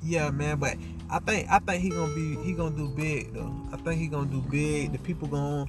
Yeah, 0.01 0.29
man, 0.31 0.57
but 0.59 0.75
I 1.09 1.19
think 1.19 1.49
I 1.49 1.59
think 1.59 1.81
he 1.83 1.89
gonna 1.89 2.13
be 2.15 2.35
he 2.43 2.53
gonna 2.53 2.75
do 2.75 2.87
big 2.87 3.33
though. 3.33 3.53
I 3.73 3.77
think 3.77 3.99
he 3.99 4.07
gonna 4.07 4.27
do 4.29 4.41
big. 4.41 4.91
The 4.93 4.97
people 4.99 5.27
gonna, 5.27 5.65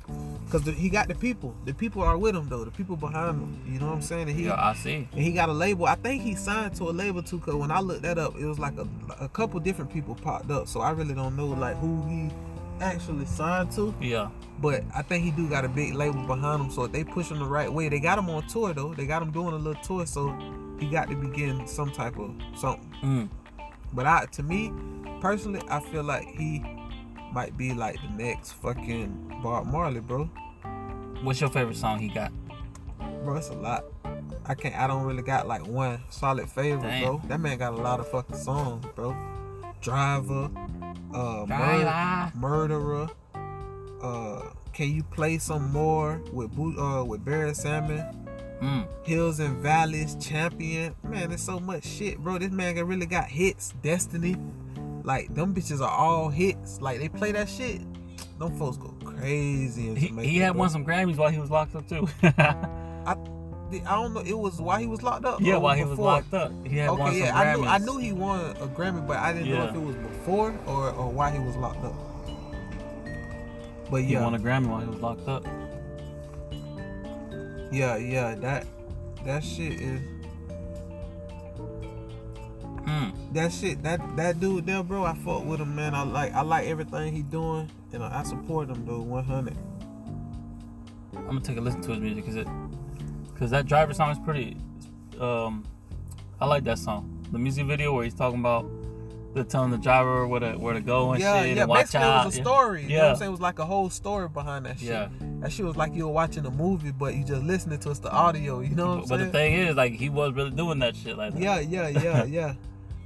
cause 0.50 0.62
the, 0.62 0.72
he 0.72 0.88
got 0.88 1.08
the 1.08 1.14
people. 1.14 1.54
The 1.64 1.74
people 1.74 2.02
are 2.02 2.16
with 2.16 2.36
him 2.36 2.48
though. 2.48 2.64
The 2.64 2.70
people 2.70 2.96
behind 2.96 3.40
him. 3.40 3.62
You 3.66 3.80
know 3.80 3.86
what 3.86 3.94
I'm 3.94 4.02
saying? 4.02 4.28
And 4.28 4.38
he 4.38 4.44
Yeah, 4.46 4.54
I 4.56 4.74
see. 4.74 5.08
and 5.12 5.20
he 5.20 5.32
got 5.32 5.48
a 5.48 5.52
label. 5.52 5.86
I 5.86 5.96
think 5.96 6.22
he 6.22 6.34
signed 6.34 6.74
to 6.76 6.84
a 6.84 6.92
label 6.92 7.22
too. 7.22 7.38
Cause 7.40 7.54
when 7.54 7.70
I 7.70 7.80
looked 7.80 8.02
that 8.02 8.18
up, 8.18 8.36
it 8.38 8.44
was 8.44 8.58
like 8.58 8.74
a, 8.78 8.86
a 9.20 9.28
couple 9.28 9.58
different 9.60 9.92
people 9.92 10.14
popped 10.14 10.50
up. 10.50 10.68
So 10.68 10.80
I 10.80 10.90
really 10.90 11.14
don't 11.14 11.36
know 11.36 11.46
like 11.46 11.76
who 11.78 12.06
he 12.08 12.30
actually 12.80 13.26
signed 13.26 13.70
to. 13.72 13.94
Yeah, 14.00 14.30
But 14.60 14.84
I 14.94 15.02
think 15.02 15.24
he 15.24 15.30
do 15.32 15.48
got 15.48 15.64
a 15.64 15.68
big 15.68 15.94
label 15.94 16.22
behind 16.26 16.62
him. 16.62 16.70
So 16.70 16.84
if 16.84 16.92
they 16.92 17.04
push 17.04 17.30
him 17.30 17.38
the 17.38 17.44
right 17.44 17.70
way, 17.70 17.88
they 17.88 18.00
got 18.00 18.18
him 18.18 18.30
on 18.30 18.46
tour 18.46 18.72
though. 18.72 18.94
They 18.94 19.06
got 19.06 19.20
him 19.22 19.32
doing 19.32 19.54
a 19.54 19.58
little 19.58 19.82
tour. 19.82 20.06
So 20.06 20.34
he 20.78 20.86
got 20.88 21.08
to 21.10 21.16
begin 21.16 21.66
some 21.66 21.90
type 21.90 22.18
of 22.18 22.32
something. 22.56 22.90
mm. 23.02 23.28
But 23.92 24.06
I, 24.06 24.26
to 24.32 24.42
me, 24.42 24.72
personally, 25.20 25.60
I 25.68 25.80
feel 25.80 26.02
like 26.04 26.26
he 26.28 26.62
might 27.32 27.56
be 27.56 27.74
like 27.74 27.96
the 28.02 28.22
next 28.22 28.52
fucking 28.52 29.40
Bob 29.42 29.66
Marley, 29.66 30.00
bro. 30.00 30.24
What's 31.22 31.40
your 31.40 31.50
favorite 31.50 31.76
song 31.76 31.98
he 31.98 32.08
got? 32.08 32.32
Bro, 33.24 33.36
it's 33.36 33.48
a 33.50 33.54
lot. 33.54 33.84
I 34.46 34.54
can't. 34.54 34.74
I 34.74 34.86
don't 34.86 35.04
really 35.04 35.22
got 35.22 35.46
like 35.46 35.66
one 35.66 36.00
solid 36.10 36.48
favorite, 36.50 36.82
Damn. 36.88 37.04
bro. 37.04 37.22
That 37.28 37.40
man 37.40 37.58
got 37.58 37.72
a 37.74 37.76
lot 37.76 38.00
of 38.00 38.08
fucking 38.10 38.36
songs, 38.36 38.84
bro. 38.94 39.14
Driver, 39.80 40.50
uh, 41.14 41.44
Mur- 41.48 42.32
murderer. 42.34 43.08
Uh, 44.02 44.42
can 44.72 44.90
you 44.94 45.02
play 45.02 45.36
some 45.38 45.70
more 45.72 46.20
with 46.32 46.50
Bo- 46.52 46.76
uh 46.78 47.04
with 47.04 47.24
Beres 47.24 47.62
Hammond? 47.62 48.19
Mm. 48.60 48.86
Hills 49.06 49.40
and 49.40 49.56
Valleys, 49.62 50.16
Champion. 50.16 50.94
Man, 51.02 51.28
there's 51.30 51.42
so 51.42 51.58
much 51.58 51.84
shit, 51.84 52.18
bro. 52.18 52.38
This 52.38 52.50
man 52.50 52.76
really 52.86 53.06
got 53.06 53.24
hits. 53.26 53.72
Destiny. 53.82 54.36
Like, 55.02 55.34
them 55.34 55.54
bitches 55.54 55.80
are 55.80 55.88
all 55.90 56.28
hits. 56.28 56.80
Like, 56.80 56.98
they 56.98 57.08
play 57.08 57.32
that 57.32 57.48
shit. 57.48 57.80
Them 58.38 58.56
folks 58.58 58.76
go 58.78 58.88
crazy 59.04 59.94
He, 59.94 60.08
he 60.08 60.38
had 60.38 60.52
bro. 60.52 60.60
won 60.60 60.70
some 60.70 60.84
Grammys 60.84 61.16
while 61.16 61.30
he 61.30 61.38
was 61.38 61.50
locked 61.50 61.74
up 61.74 61.86
too. 61.88 62.06
I, 62.22 63.14
I 63.14 63.94
don't 63.94 64.12
know. 64.14 64.20
It 64.20 64.36
was 64.36 64.60
while 64.60 64.78
he 64.78 64.86
was 64.86 65.02
locked 65.02 65.24
up. 65.24 65.40
yeah, 65.40 65.56
while 65.56 65.76
he 65.76 65.84
was 65.84 65.98
locked 65.98 66.32
up, 66.34 66.50
he 66.66 66.76
had 66.78 66.90
won 66.90 67.02
Okay, 67.08 67.18
some 67.20 67.26
yeah. 67.28 67.38
I 67.38 67.56
knew, 67.56 67.64
I 67.64 67.78
knew 67.78 67.98
he 67.98 68.12
won 68.12 68.40
a 68.56 68.66
Grammy, 68.66 69.06
but 69.06 69.18
I 69.18 69.32
didn't 69.32 69.50
know 69.50 69.64
if 69.68 69.74
it 69.74 69.78
was 69.80 69.94
before 69.96 70.58
or, 70.66 70.90
or 70.90 71.10
why 71.10 71.30
he 71.30 71.38
was 71.38 71.54
locked 71.56 71.84
up. 71.84 71.94
But 73.90 73.98
yeah, 73.98 74.06
He 74.06 74.12
yeah, 74.14 74.24
won 74.24 74.34
a 74.34 74.38
Grammy 74.38 74.66
while 74.68 74.80
he 74.80 74.86
was 74.88 75.00
locked 75.00 75.28
up. 75.28 75.44
Yeah, 77.70 77.96
yeah. 77.96 78.34
That 78.36 78.66
that 79.24 79.44
shit 79.44 79.80
is 79.80 80.00
Mm. 82.84 83.12
that 83.34 83.52
shit 83.52 83.82
that 83.82 84.00
that 84.16 84.40
dude 84.40 84.66
there, 84.66 84.82
bro. 84.82 85.04
I 85.04 85.14
fuck 85.14 85.44
with 85.44 85.60
him, 85.60 85.74
man. 85.76 85.94
I 85.94 86.02
like 86.02 86.32
I 86.34 86.40
like 86.42 86.66
everything 86.66 87.14
he 87.14 87.22
doing, 87.22 87.70
and 87.92 88.02
I 88.02 88.22
support 88.22 88.68
him 88.68 88.84
though, 88.86 89.00
100. 89.02 89.56
I'm 91.16 91.26
gonna 91.26 91.40
take 91.40 91.58
a 91.58 91.60
listen 91.60 91.82
to 91.82 91.90
his 91.90 92.00
music 92.00 92.24
because 92.24 92.36
it, 92.36 92.48
because 93.32 93.50
that 93.50 93.66
driver 93.66 93.92
song 93.94 94.10
is 94.10 94.18
pretty. 94.18 94.56
Um, 95.20 95.64
I 96.40 96.46
like 96.46 96.64
that 96.64 96.78
song. 96.78 97.24
The 97.30 97.38
music 97.38 97.66
video 97.66 97.92
where 97.94 98.04
he's 98.04 98.14
talking 98.14 98.40
about 98.40 98.68
the 99.34 99.44
telling 99.44 99.70
the 99.70 99.78
driver 99.78 100.26
where 100.26 100.40
to 100.40 100.52
where 100.54 100.74
to 100.74 100.80
go 100.80 101.12
and 101.12 101.20
Yeah, 101.20 101.42
shit 101.42 101.56
yeah. 101.56 101.62
and 101.62 101.68
watch 101.70 101.80
Basically, 101.92 102.06
out. 102.06 102.22
it 102.22 102.26
was 102.26 102.34
a 102.34 102.38
Yeah. 102.38 102.44
story. 102.44 102.82
You 102.82 102.88
know 102.88 102.94
what 102.96 103.04
Yeah. 103.04 103.10
I'm 103.10 103.16
saying? 103.16 103.28
It 103.28 103.32
was 103.32 103.40
like 103.40 103.58
a 103.60 103.66
whole 103.66 103.90
story 103.90 104.28
behind 104.28 104.66
that 104.66 104.78
shit. 104.80 104.88
Yeah. 104.88 105.08
That 105.40 105.50
shit 105.50 105.64
was 105.64 105.76
like 105.76 105.94
you 105.94 106.06
were 106.06 106.12
watching 106.12 106.44
a 106.44 106.50
movie, 106.50 106.90
but 106.92 107.14
you 107.14 107.24
just 107.24 107.42
listening 107.42 107.78
to 107.80 107.90
us 107.90 107.98
the 107.98 108.10
audio. 108.10 108.60
You 108.60 108.74
know 108.74 108.88
what 108.88 108.94
I'm 108.94 109.00
But, 109.00 109.08
but 109.08 109.16
the 109.18 109.30
thing 109.30 109.54
is, 109.54 109.74
like, 109.74 109.92
he 109.94 110.10
was 110.10 110.34
really 110.34 110.50
doing 110.50 110.78
that 110.80 110.94
shit. 110.94 111.16
Like, 111.16 111.32
that. 111.32 111.40
yeah, 111.40 111.60
yeah, 111.60 111.88
yeah, 111.88 112.24
yeah. 112.38 112.54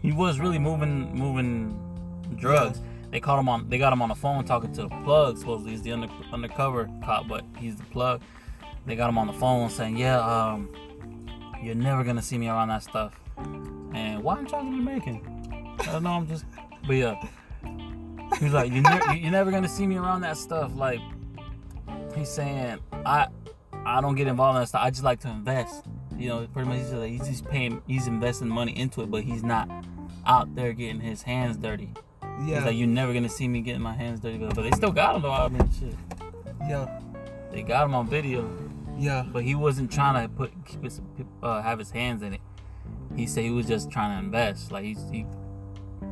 he 0.03 0.11
was 0.11 0.41
really 0.41 0.59
moving 0.59 1.15
moving 1.15 1.79
drugs. 2.37 2.81
They 3.13 3.21
caught 3.21 3.39
him 3.39 3.49
on. 3.49 3.69
They 3.69 3.79
got 3.79 3.93
him 3.93 4.03
on 4.03 4.09
the 4.09 4.17
phone 4.17 4.45
talking 4.45 4.73
to 4.73 4.83
the 4.83 4.89
plug. 5.05 5.39
Supposedly 5.39 5.71
he's 5.73 5.83
the 5.83 5.93
under, 5.93 6.09
undercover 6.33 6.91
cop, 7.05 7.29
but 7.29 7.45
he's 7.57 7.77
the 7.77 7.85
plug. 7.85 8.21
They 8.87 8.97
got 8.97 9.09
him 9.09 9.19
on 9.19 9.29
the 9.29 9.33
phone 9.33 9.71
saying, 9.71 9.97
"Yeah, 9.97 10.19
um, 10.19 10.69
you're 11.63 11.77
never 11.77 12.03
gonna 12.03 12.21
see 12.21 12.37
me 12.37 12.49
around 12.49 12.69
that 12.69 12.83
stuff." 12.83 13.19
And 13.39 14.23
why 14.25 14.35
am 14.35 14.41
I'm 14.41 14.47
talking 14.47 14.75
Jamaican? 14.75 15.77
I 15.79 15.85
don't 15.85 16.03
know. 16.03 16.11
I'm 16.11 16.27
just. 16.27 16.45
But 16.89 16.97
yeah, 16.97 17.15
he's 18.41 18.53
like, 18.53 18.73
"You're, 18.73 18.83
ne- 18.83 19.21
you're 19.21 19.31
never 19.31 19.53
gonna 19.53 19.69
see 19.69 19.87
me 19.87 19.97
around 19.97 20.23
that 20.23 20.37
stuff." 20.37 20.75
Like 20.75 20.99
he's 22.15 22.29
saying, 22.29 22.79
"I, 23.05 23.29
I 23.85 24.01
don't 24.01 24.15
get 24.15 24.27
involved 24.27 24.57
in 24.57 24.63
that 24.63 24.69
stuff. 24.69 24.83
I 24.83 24.91
just 24.91 25.05
like 25.05 25.21
to 25.21 25.29
invest." 25.29 25.85
You 26.17 26.29
know, 26.29 26.47
pretty 26.53 26.69
much 26.69 26.79
he's 26.79 26.87
just, 26.91 27.01
like, 27.01 27.11
he's 27.11 27.29
just 27.29 27.45
paying, 27.49 27.83
he's 27.89 28.07
investing 28.07 28.49
money 28.49 28.79
into 28.79 29.03
it, 29.03 29.11
but 29.11 29.25
he's 29.25 29.43
not 29.43 29.69
out 30.27 30.55
there 30.55 30.73
getting 30.73 31.01
his 31.01 31.23
hands 31.23 31.57
dirty. 31.57 31.93
Yeah, 32.23 32.57
He's 32.57 32.65
like, 32.65 32.77
you're 32.77 32.87
never 32.87 33.13
gonna 33.13 33.29
see 33.29 33.49
me 33.49 33.61
getting 33.61 33.83
my 33.83 33.93
hands 33.93 34.21
dirty, 34.21 34.39
but 34.39 34.55
they 34.55 34.71
still 34.73 34.93
got 34.93 35.17
him 35.17 35.23
though. 35.23 35.31
I 35.33 35.49
mean, 35.49 35.69
shit, 35.73 35.95
yeah, 36.69 37.01
they 37.53 37.63
got 37.63 37.85
him 37.85 37.95
on 37.95 38.09
video, 38.09 38.49
yeah, 38.99 39.25
but 39.33 39.43
he 39.45 39.55
wasn't 39.55 39.91
trying 39.93 40.23
to 40.23 40.33
put 40.35 40.53
keep 40.65 40.83
his 40.83 41.01
uh, 41.43 41.63
have 41.63 41.79
his 41.79 41.91
hands 41.91 42.23
in 42.23 42.35
it. 42.35 42.41
He 43.17 43.27
said 43.27 43.45
he 43.45 43.51
was 43.51 43.67
just 43.67 43.91
trying 43.91 44.19
to 44.19 44.25
invest, 44.25 44.73
like 44.73 44.85
he's 44.85 45.05
he 45.11 45.27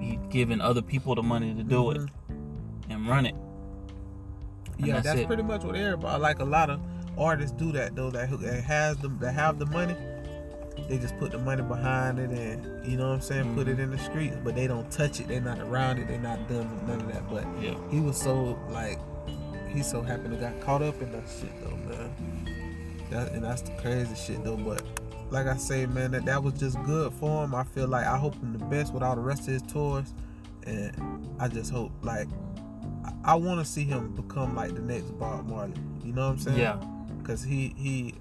he 0.00 0.18
giving 0.30 0.60
other 0.60 0.82
people 0.82 1.14
the 1.14 1.22
money 1.22 1.54
to 1.54 1.62
do 1.62 1.90
it 1.90 2.08
and 2.88 3.08
run 3.08 3.26
it. 3.26 3.34
Yeah. 4.78 4.94
that's 5.00 5.06
That's, 5.06 5.26
pretty 5.26 5.42
much 5.42 5.62
what 5.64 5.76
everybody 5.76 6.20
like. 6.20 6.38
A 6.40 6.44
lot 6.44 6.70
of 6.70 6.80
artists 7.18 7.56
do 7.56 7.72
that 7.72 7.94
though. 7.94 8.10
That 8.10 8.28
has 8.64 8.96
them 8.98 9.18
that 9.20 9.32
have 9.34 9.58
the 9.58 9.66
money. 9.66 9.96
They 10.88 10.98
just 10.98 11.16
put 11.18 11.30
the 11.32 11.38
money 11.38 11.62
behind 11.62 12.18
it 12.18 12.30
and 12.30 12.86
you 12.86 12.96
know 12.96 13.08
what 13.08 13.14
I'm 13.16 13.20
saying, 13.20 13.54
put 13.54 13.68
it 13.68 13.72
Mm-hmm. 13.72 13.80
in 13.82 13.90
the 13.90 13.98
streets, 13.98 14.36
but 14.42 14.54
they 14.54 14.66
don't 14.66 14.90
touch 14.90 15.20
it. 15.20 15.28
They're 15.28 15.40
not 15.40 15.58
around 15.60 15.98
it. 15.98 16.08
They're 16.08 16.18
not 16.18 16.48
doing 16.48 16.68
none 16.86 17.00
of 17.00 17.12
that. 17.12 17.28
But 17.30 17.44
Yeah, 17.62 17.74
he 17.90 18.00
was 18.00 18.16
so 18.20 18.58
like 18.70 18.98
he's 19.68 19.88
so 19.90 20.02
happy 20.02 20.28
to 20.30 20.36
got 20.36 20.58
caught 20.60 20.82
up 20.82 21.00
in 21.02 21.12
that 21.12 21.24
shit 21.40 21.50
though, 21.62 21.76
man. 21.76 23.06
That, 23.10 23.32
and 23.32 23.44
that's 23.44 23.62
the 23.62 23.72
crazy 23.72 24.14
shit 24.14 24.42
though. 24.42 24.56
But 24.56 24.82
like 25.30 25.46
I 25.46 25.56
say, 25.56 25.86
man, 25.86 26.10
that 26.12 26.24
that 26.24 26.42
was 26.42 26.54
just 26.54 26.82
good 26.82 27.12
for 27.14 27.44
him. 27.44 27.54
I 27.54 27.64
feel 27.64 27.86
like 27.86 28.06
I 28.06 28.16
hope 28.16 28.34
him 28.34 28.52
the 28.58 28.64
best 28.66 28.92
with 28.92 29.02
all 29.02 29.14
the 29.14 29.20
rest 29.22 29.42
of 29.42 29.48
his 29.48 29.62
tours, 29.62 30.12
and 30.66 31.28
I 31.38 31.48
just 31.48 31.70
hope 31.70 31.92
like 32.02 32.26
I, 33.24 33.34
want 33.34 33.60
to 33.60 33.64
see 33.64 33.84
him 33.84 34.12
become 34.14 34.54
like 34.56 34.74
the 34.74 34.80
next 34.82 35.10
Bob 35.18 35.48
Marley. 35.48 35.74
You 36.04 36.12
know 36.12 36.26
what 36.26 36.32
I'm 36.32 36.38
saying? 36.38 36.58
yeah. 36.58 36.82
Cause 37.24 37.42
he 37.42 37.72
he 37.76 38.14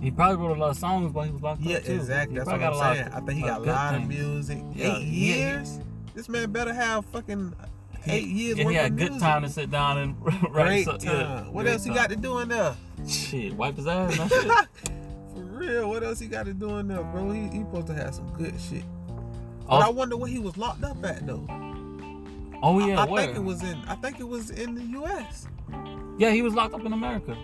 He 0.00 0.10
probably 0.12 0.36
wrote 0.36 0.56
a 0.56 0.60
lot 0.60 0.70
of 0.70 0.76
songs 0.76 1.12
while 1.12 1.24
he 1.24 1.32
was 1.32 1.42
locked 1.42 1.60
yeah 1.62 1.78
up 1.78 1.82
too. 1.84 1.92
Yeah, 1.94 1.98
exactly. 1.98 2.34
He 2.34 2.38
That's 2.38 2.46
what 2.46 2.54
I'm 2.54 2.60
got 2.60 2.72
a 2.72 2.76
lot 2.76 2.94
saying. 2.96 3.06
of- 3.08 3.14
I 3.14 3.20
think 3.26 3.32
he 3.38 3.42
got 3.42 3.60
a 3.60 3.64
lot 3.64 3.94
of 3.96 4.06
music. 4.06 4.58
Yeah, 4.74 4.96
Eight 4.96 5.02
he- 5.04 5.34
years. 5.34 5.80
This 6.14 6.28
man 6.28 6.50
better 6.52 6.72
have 6.72 7.04
fucking 7.06 7.54
eight 8.06 8.26
years 8.28 8.58
Yeah, 8.58 8.68
he 8.68 8.74
had 8.76 8.96
good 8.96 9.10
music. 9.10 9.20
time 9.20 9.42
to 9.42 9.48
sit 9.48 9.70
down 9.70 9.98
and 9.98 10.16
write. 10.52 10.52
Great 10.52 10.84
so- 10.84 10.96
time. 10.96 11.20
yeah, 11.20 11.42
what 11.48 11.62
great 11.64 11.72
else 11.72 11.84
he 11.84 11.92
got 11.92 12.10
to 12.10 12.16
do 12.16 12.38
in 12.38 12.48
there? 12.48 12.76
Shit, 13.08 13.54
wipe 13.54 13.76
his 13.76 13.86
ass. 13.88 14.16
and 14.18 14.30
that 14.30 14.66
shit. 14.84 14.92
For 15.34 15.40
real, 15.42 15.88
what 15.88 16.02
else 16.04 16.18
he 16.20 16.26
got 16.28 16.46
to 16.46 16.54
do 16.54 16.76
in 16.78 16.88
there, 16.88 17.02
bro? 17.02 17.30
He, 17.30 17.42
he 17.48 17.58
supposed 17.60 17.86
to 17.88 17.94
have 17.94 18.14
some 18.14 18.28
good 18.32 18.54
shit. 18.60 18.84
But 19.66 19.74
Oh, 19.74 19.76
I 19.78 19.88
wonder 19.90 20.16
where 20.16 20.30
he 20.30 20.38
was 20.38 20.56
locked 20.56 20.82
up 20.84 21.04
at 21.04 21.26
though. 21.26 21.44
Oh 22.62 22.78
yeah, 22.86 23.00
I, 23.00 23.04
I 23.04 23.08
where? 23.08 23.24
think 23.24 23.36
it 23.36 23.44
was 23.44 23.62
in. 23.62 23.82
I 23.86 23.94
think 23.96 24.20
it 24.20 24.28
was 24.28 24.50
in 24.50 24.74
the 24.74 24.82
U.S. 25.00 25.46
Yeah, 26.18 26.30
he 26.30 26.42
was 26.42 26.54
locked 26.54 26.74
up 26.74 26.84
in 26.84 26.92
America. 26.92 27.36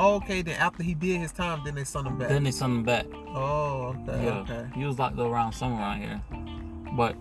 Oh, 0.00 0.14
okay, 0.16 0.42
then 0.42 0.54
after 0.60 0.82
he 0.82 0.94
did 0.94 1.20
his 1.20 1.32
time, 1.32 1.60
then 1.64 1.74
they 1.74 1.84
sent 1.84 2.06
him 2.06 2.18
back. 2.18 2.28
Then 2.28 2.44
they 2.44 2.50
sent 2.52 2.72
him 2.72 2.82
back. 2.84 3.06
oh, 3.34 3.96
okay, 4.06 4.24
Yeah, 4.24 4.38
okay. 4.40 4.66
he 4.74 4.84
was 4.84 4.98
locked 4.98 5.18
around 5.18 5.52
somewhere 5.52 5.80
around 5.82 6.02
here. 6.02 6.22
But 6.96 7.16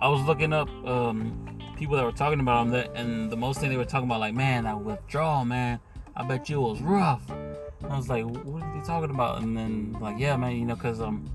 I 0.00 0.08
was 0.08 0.22
looking 0.22 0.52
up 0.52 0.68
um, 0.84 1.58
people 1.76 1.96
that 1.96 2.04
were 2.04 2.10
talking 2.12 2.40
about 2.40 2.66
him, 2.66 2.72
that, 2.72 2.90
and 2.96 3.30
the 3.30 3.36
most 3.36 3.60
thing 3.60 3.70
they 3.70 3.76
were 3.76 3.84
talking 3.84 4.08
about, 4.08 4.18
like, 4.18 4.34
man, 4.34 4.64
that 4.64 4.80
withdrawal, 4.80 5.44
man, 5.44 5.78
I 6.16 6.24
bet 6.24 6.48
you 6.48 6.64
it 6.64 6.68
was 6.68 6.80
rough. 6.82 7.28
And 7.30 7.92
I 7.92 7.96
was 7.96 8.08
like, 8.08 8.24
what 8.24 8.62
are 8.62 8.74
they 8.80 8.84
talking 8.84 9.10
about? 9.10 9.42
And 9.42 9.56
then 9.56 9.96
like, 10.00 10.18
yeah, 10.18 10.36
man, 10.36 10.56
you 10.56 10.64
know, 10.64 10.74
cause 10.76 11.00
um, 11.00 11.30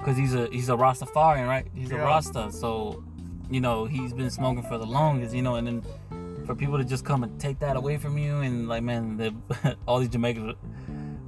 cause 0.00 0.16
he's 0.16 0.34
a 0.34 0.48
he's 0.48 0.68
a 0.68 0.72
Rastafarian, 0.76 1.46
right? 1.46 1.66
He's 1.74 1.92
a 1.92 1.98
Rasta, 1.98 2.50
so 2.52 3.02
you 3.50 3.60
know 3.60 3.84
he's 3.86 4.12
been 4.12 4.30
smoking 4.30 4.62
for 4.62 4.78
the 4.78 4.86
longest, 4.86 5.34
you 5.34 5.42
know, 5.42 5.56
and 5.56 5.66
then 5.66 5.82
for 6.46 6.54
people 6.54 6.78
to 6.78 6.84
just 6.84 7.04
come 7.04 7.22
and 7.22 7.38
take 7.40 7.58
that 7.60 7.76
away 7.76 7.96
from 7.98 8.16
you, 8.18 8.38
and 8.38 8.68
like, 8.68 8.82
man, 8.82 9.16
the, 9.16 9.76
all 9.86 9.98
these 10.00 10.08
Jamaicans 10.08 10.54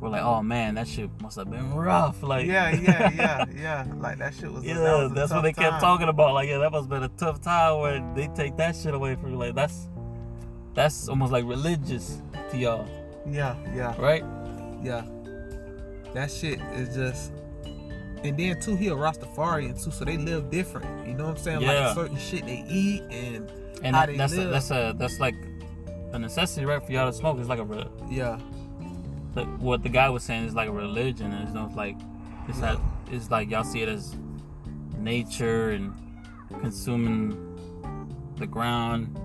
were 0.00 0.08
like, 0.08 0.22
oh 0.22 0.42
man, 0.42 0.76
that 0.76 0.88
shit 0.88 1.10
must 1.20 1.36
have 1.36 1.50
been 1.50 1.74
rough, 1.74 2.22
like, 2.22 2.46
Yeah, 2.46 2.70
yeah, 2.70 3.10
yeah, 3.14 3.44
yeah. 3.54 3.86
Like 3.98 4.18
that 4.18 4.32
shit 4.34 4.50
was. 4.50 4.64
yeah, 4.64 4.74
that 4.78 4.92
was 4.96 5.12
that's 5.12 5.32
what 5.32 5.42
they 5.42 5.52
kept 5.52 5.80
talking 5.80 6.08
about. 6.08 6.32
Like, 6.34 6.48
yeah, 6.48 6.58
that 6.58 6.72
must 6.72 6.84
have 6.84 6.88
been 6.90 7.02
a 7.02 7.08
tough 7.16 7.40
time 7.42 7.80
where 7.80 8.12
they 8.14 8.28
take 8.28 8.56
that 8.56 8.74
shit 8.76 8.94
away 8.94 9.14
from 9.16 9.32
you. 9.32 9.36
Like, 9.38 9.54
that's 9.54 9.88
that's 10.74 11.08
almost 11.08 11.32
like 11.32 11.44
religious 11.44 12.22
to 12.50 12.56
y'all, 12.56 12.88
Yeah, 13.28 13.56
yeah, 13.74 13.94
right? 14.00 14.24
yeah. 14.82 15.04
That 16.14 16.30
shit 16.30 16.60
is 16.74 16.94
just. 16.94 17.32
And 18.22 18.36
then 18.38 18.60
too, 18.60 18.76
he 18.76 18.88
a 18.88 18.92
Rastafarian 18.92 19.82
too, 19.82 19.90
so 19.90 20.04
they 20.04 20.16
live 20.18 20.50
different. 20.50 21.06
You 21.08 21.14
know 21.14 21.24
what 21.24 21.38
I'm 21.38 21.42
saying? 21.42 21.60
Yeah. 21.62 21.86
Like 21.86 21.94
certain 21.94 22.18
shit 22.18 22.44
they 22.44 22.64
eat 22.68 23.02
and 23.10 23.50
And 23.82 23.96
how 23.96 24.06
that- 24.06 24.12
they 24.12 24.16
that's 24.16 24.32
a, 24.36 24.46
that's 24.48 24.70
a 24.70 24.94
that's 24.98 25.20
like 25.20 25.34
a 26.12 26.18
necessity, 26.18 26.66
right, 26.66 26.82
for 26.84 26.92
y'all 26.92 27.10
to 27.10 27.16
smoke. 27.16 27.38
It's 27.38 27.48
like 27.48 27.60
a 27.60 27.64
re- 27.64 27.86
yeah, 28.10 28.38
like 29.34 29.46
what 29.58 29.82
the 29.82 29.88
guy 29.88 30.08
was 30.10 30.22
saying 30.22 30.44
is 30.44 30.54
like 30.54 30.68
a 30.68 30.72
religion. 30.72 31.32
And 31.32 31.44
it's 31.44 31.54
not 31.54 31.74
like 31.74 31.96
it's 32.48 32.58
Yeah. 32.58 32.72
not 32.74 32.80
it's 33.10 33.30
like 33.30 33.50
y'all 33.50 33.64
see 33.64 33.80
it 33.82 33.88
as 33.88 34.16
nature 34.98 35.70
and 35.70 35.94
consuming 36.60 37.46
the 38.36 38.46
ground, 38.46 39.18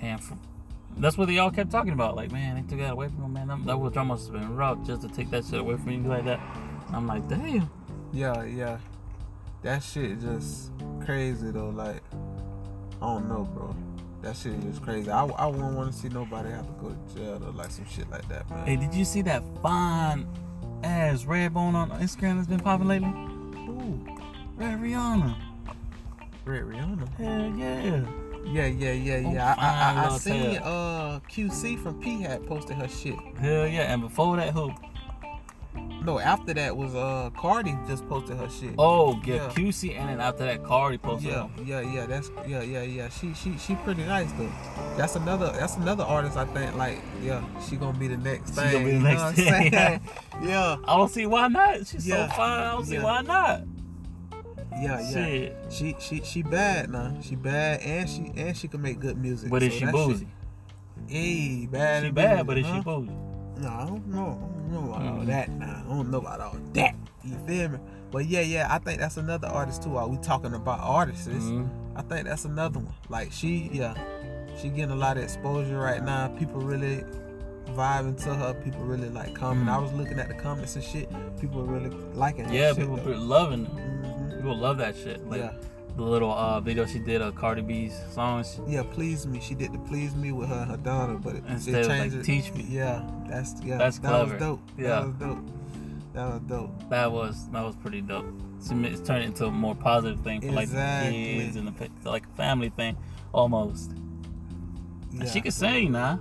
and 0.00 0.20
that's 0.98 1.16
what 1.16 1.28
they 1.28 1.38
all 1.38 1.50
kept 1.50 1.70
talking 1.70 1.92
about. 1.92 2.16
Like, 2.16 2.32
man, 2.32 2.56
they 2.56 2.62
took 2.68 2.78
that 2.80 2.92
away 2.92 3.08
from 3.08 3.24
him, 3.24 3.32
man. 3.32 3.48
That, 3.48 3.64
that 3.66 3.78
withdrawal 3.78 4.06
must 4.08 4.30
have 4.30 4.34
been 4.40 4.56
rough 4.56 4.84
just 4.86 5.02
to 5.02 5.08
take 5.08 5.30
that 5.30 5.44
shit 5.44 5.60
away 5.60 5.76
from 5.76 5.90
you 5.92 6.02
like 6.02 6.24
that. 6.24 6.40
I'm 6.92 7.06
like, 7.06 7.26
damn. 7.28 7.70
Yeah, 8.12 8.44
yeah. 8.44 8.78
That 9.62 9.82
shit 9.82 10.20
just 10.20 10.70
crazy 11.04 11.50
though. 11.50 11.70
Like, 11.70 12.02
I 13.02 13.06
don't 13.06 13.28
know, 13.28 13.48
bro. 13.54 13.74
That 14.22 14.36
shit 14.36 14.52
is 14.54 14.64
just 14.64 14.82
crazy. 14.82 15.10
I, 15.10 15.24
I 15.24 15.46
wouldn't 15.46 15.74
want 15.76 15.92
to 15.92 15.98
see 15.98 16.08
nobody 16.08 16.50
have 16.50 16.66
to 16.66 16.72
go 16.82 16.88
to 16.90 17.14
jail 17.14 17.42
or 17.44 17.52
like 17.52 17.70
some 17.70 17.86
shit 17.86 18.10
like 18.10 18.28
that, 18.28 18.48
man. 18.50 18.66
Hey, 18.66 18.76
did 18.76 18.94
you 18.94 19.04
see 19.04 19.22
that 19.22 19.42
fine 19.62 20.26
ass 20.82 21.24
red 21.24 21.54
bone 21.54 21.74
on 21.74 21.90
Instagram 21.90 22.36
that's 22.36 22.48
been 22.48 22.60
popping 22.60 22.88
lately? 22.88 23.08
Ooh, 23.08 24.04
Red 24.56 24.80
Rihanna. 24.80 25.36
Red 26.44 26.62
Rihanna. 26.62 27.08
Hell 27.16 27.56
yeah. 27.56 28.04
Yeah, 28.44 28.66
yeah, 28.66 28.92
yeah, 28.92 29.28
Oh, 29.28 29.32
yeah. 29.32 29.54
I, 29.58 29.66
I, 29.66 30.04
I, 30.04 30.14
I 30.14 30.18
seen 30.18 30.56
uh 30.58 31.20
QC 31.30 31.82
from 31.82 32.00
P 32.00 32.22
had 32.22 32.46
posted 32.46 32.76
her 32.76 32.88
shit. 32.88 33.14
Hell 33.38 33.66
yeah. 33.66 33.92
And 33.92 34.00
before 34.00 34.36
that, 34.36 34.52
who? 34.54 34.72
No, 36.08 36.18
after 36.18 36.54
that 36.54 36.74
was 36.74 36.94
uh 36.94 37.28
Cardi 37.36 37.76
just 37.86 38.08
posted 38.08 38.38
her 38.38 38.48
shit. 38.48 38.70
Oh, 38.78 39.20
yeah, 39.26 39.34
Yeah. 39.34 39.48
QC, 39.50 39.94
and 39.94 40.08
then 40.08 40.20
after 40.20 40.46
that, 40.46 40.64
Cardi 40.64 40.96
posted. 40.96 41.28
yeah, 41.30 41.48
yeah, 41.62 41.80
yeah. 41.82 42.06
That's 42.06 42.30
yeah, 42.46 42.62
yeah, 42.62 42.80
yeah. 42.80 43.10
She 43.10 43.34
she 43.34 43.58
she 43.58 43.74
pretty 43.74 44.04
nice 44.04 44.32
though. 44.32 44.50
That's 44.96 45.16
another 45.16 45.52
that's 45.52 45.76
another 45.76 46.04
artist 46.04 46.38
I 46.38 46.46
think 46.46 46.74
like 46.76 46.98
yeah 47.22 47.44
she 47.68 47.76
gonna 47.76 47.98
be 47.98 48.08
the 48.08 48.16
next 48.16 48.48
She 48.50 48.54
thing. 48.54 48.72
gonna 48.72 48.84
be 48.86 48.90
the 48.92 48.98
next 49.00 49.20
know 49.20 49.44
what 49.44 49.52
I'm 49.54 49.70
thing, 49.70 50.00
yeah, 50.48 50.76
I 50.86 50.96
don't 50.96 51.10
see 51.10 51.26
why 51.26 51.48
not. 51.48 51.86
She's 51.86 52.08
Yeah. 52.08 52.28
so 52.30 52.36
fine. 52.36 52.58
I 52.60 52.70
don't 52.72 52.86
see 52.86 52.98
why 52.98 53.20
not. 53.20 53.60
yeah, 54.80 55.00
yeah. 55.00 55.12
Shit. 55.12 55.56
She 55.68 55.96
she 56.00 56.22
she 56.24 56.42
bad 56.42 56.88
now. 56.88 57.18
She 57.20 57.36
bad 57.36 57.80
and 57.82 58.08
she 58.08 58.32
and 58.34 58.56
she 58.56 58.66
can 58.66 58.80
make 58.80 58.98
good 58.98 59.18
music. 59.18 59.50
But 59.50 59.62
is 59.62 59.74
So 59.74 59.78
she 59.80 59.84
that 59.84 59.92
boozy? 59.92 60.18
shit- 60.20 60.28
Hey, 61.06 61.66
bad. 61.70 62.04
She 62.04 62.10
bad, 62.12 62.46
bougie, 62.46 62.46
but 62.46 62.58
is 62.58 62.66
she 62.66 62.80
bougie? 62.80 63.12
No, 63.60 63.68
I 63.68 63.84
don't 63.86 64.06
know. 64.08 64.54
I 64.68 64.74
don't 64.74 64.84
know 64.86 64.92
about 64.94 65.02
all 65.06 65.18
Mhm. 65.22 65.26
that 65.26 65.48
now. 65.50 65.82
I 65.86 65.88
don't 65.94 66.10
know 66.10 66.18
about 66.18 66.40
all 66.40 66.56
that. 66.74 66.94
You 67.24 67.36
feel 67.46 67.68
me? 67.70 67.78
But 68.10 68.26
yeah, 68.26 68.40
yeah, 68.40 68.68
I 68.70 68.78
think 68.78 69.00
that's 69.00 69.16
another 69.16 69.48
artist 69.48 69.82
too. 69.82 69.90
While 69.90 70.08
we 70.10 70.16
talking 70.18 70.54
about 70.54 70.80
artists, 70.80 71.26
Mhm. 71.28 71.68
I 71.96 72.02
think 72.02 72.26
that's 72.26 72.44
another 72.44 72.78
one. 72.80 72.94
Like 73.08 73.32
she, 73.32 73.70
yeah, 73.72 73.94
she 74.60 74.68
getting 74.68 74.90
a 74.90 74.96
lot 74.96 75.16
of 75.16 75.22
exposure 75.24 75.78
right 75.78 76.02
now. 76.02 76.28
People 76.28 76.60
really 76.60 77.04
vibing 77.74 78.16
to 78.24 78.34
her. 78.34 78.54
People 78.54 78.80
really 78.82 79.08
like 79.10 79.34
commenting. 79.34 79.66
Mhm. 79.72 79.76
I 79.76 79.78
was 79.78 79.92
looking 79.92 80.18
at 80.18 80.28
the 80.28 80.34
comments 80.34 80.74
and 80.76 80.84
shit. 80.84 81.08
People 81.40 81.62
really 81.64 81.90
liking 82.14 82.50
Yeah, 82.52 82.68
shit, 82.68 82.78
people 82.78 82.96
be 82.96 83.14
loving 83.14 83.66
it. 83.66 83.76
Mhm. 83.76 84.36
People 84.36 84.56
love 84.56 84.78
that 84.78 84.96
shit. 84.96 85.28
Like 85.28 85.40
Yeah. 85.40 85.52
The 85.98 86.10
little 86.10 86.32
uh, 86.32 86.60
video 86.60 86.86
she 86.86 86.98
did 86.98 87.20
of 87.20 87.34
Cardi 87.34 87.62
B's 87.62 88.00
songs. 88.10 88.60
Yeah, 88.66 88.82
please 88.82 89.26
me. 89.26 89.40
She 89.40 89.54
did 89.54 89.72
the 89.72 89.78
please 89.78 90.14
me 90.14 90.32
with 90.32 90.48
her 90.48 90.62
and 90.62 90.70
her 90.70 90.76
daughter, 90.76 91.14
but 91.14 91.36
it, 91.36 91.44
Instead 91.48 91.74
it 91.74 91.80
of, 91.80 91.86
like, 91.88 92.00
changed 92.00 92.16
it. 92.16 92.22
teach 92.24 92.52
me. 92.54 92.64
Yeah, 92.68 93.02
that's 93.28 93.60
yeah. 93.62 93.78
That's 93.78 93.98
that 93.98 94.08
clever. 94.08 94.32
was 94.32 94.40
dope. 94.40 94.60
Yeah. 94.78 94.88
That 94.88 95.06
was 95.06 95.14
dope. 95.14 95.38
That 96.14 96.26
was 96.32 96.40
dope. 96.42 96.90
That 96.90 97.12
was 97.12 97.48
that 97.50 97.64
was 97.64 97.76
pretty 97.76 98.00
dope. 98.00 98.26
It's, 98.58 98.70
it's 98.70 99.06
turned 99.06 99.24
into 99.24 99.46
a 99.46 99.50
more 99.50 99.74
positive 99.74 100.20
thing 100.20 100.40
for 100.40 100.52
like 100.52 100.70
the 100.70 101.08
kids 101.10 101.56
and 101.56 101.68
the 101.68 101.90
like 102.08 102.24
a 102.26 102.36
family 102.36 102.70
thing 102.70 102.96
almost. 103.32 103.92
Yeah. 105.12 105.20
And 105.20 105.28
She 105.28 105.40
can 105.40 105.52
sing 105.52 105.92
now. 105.92 106.20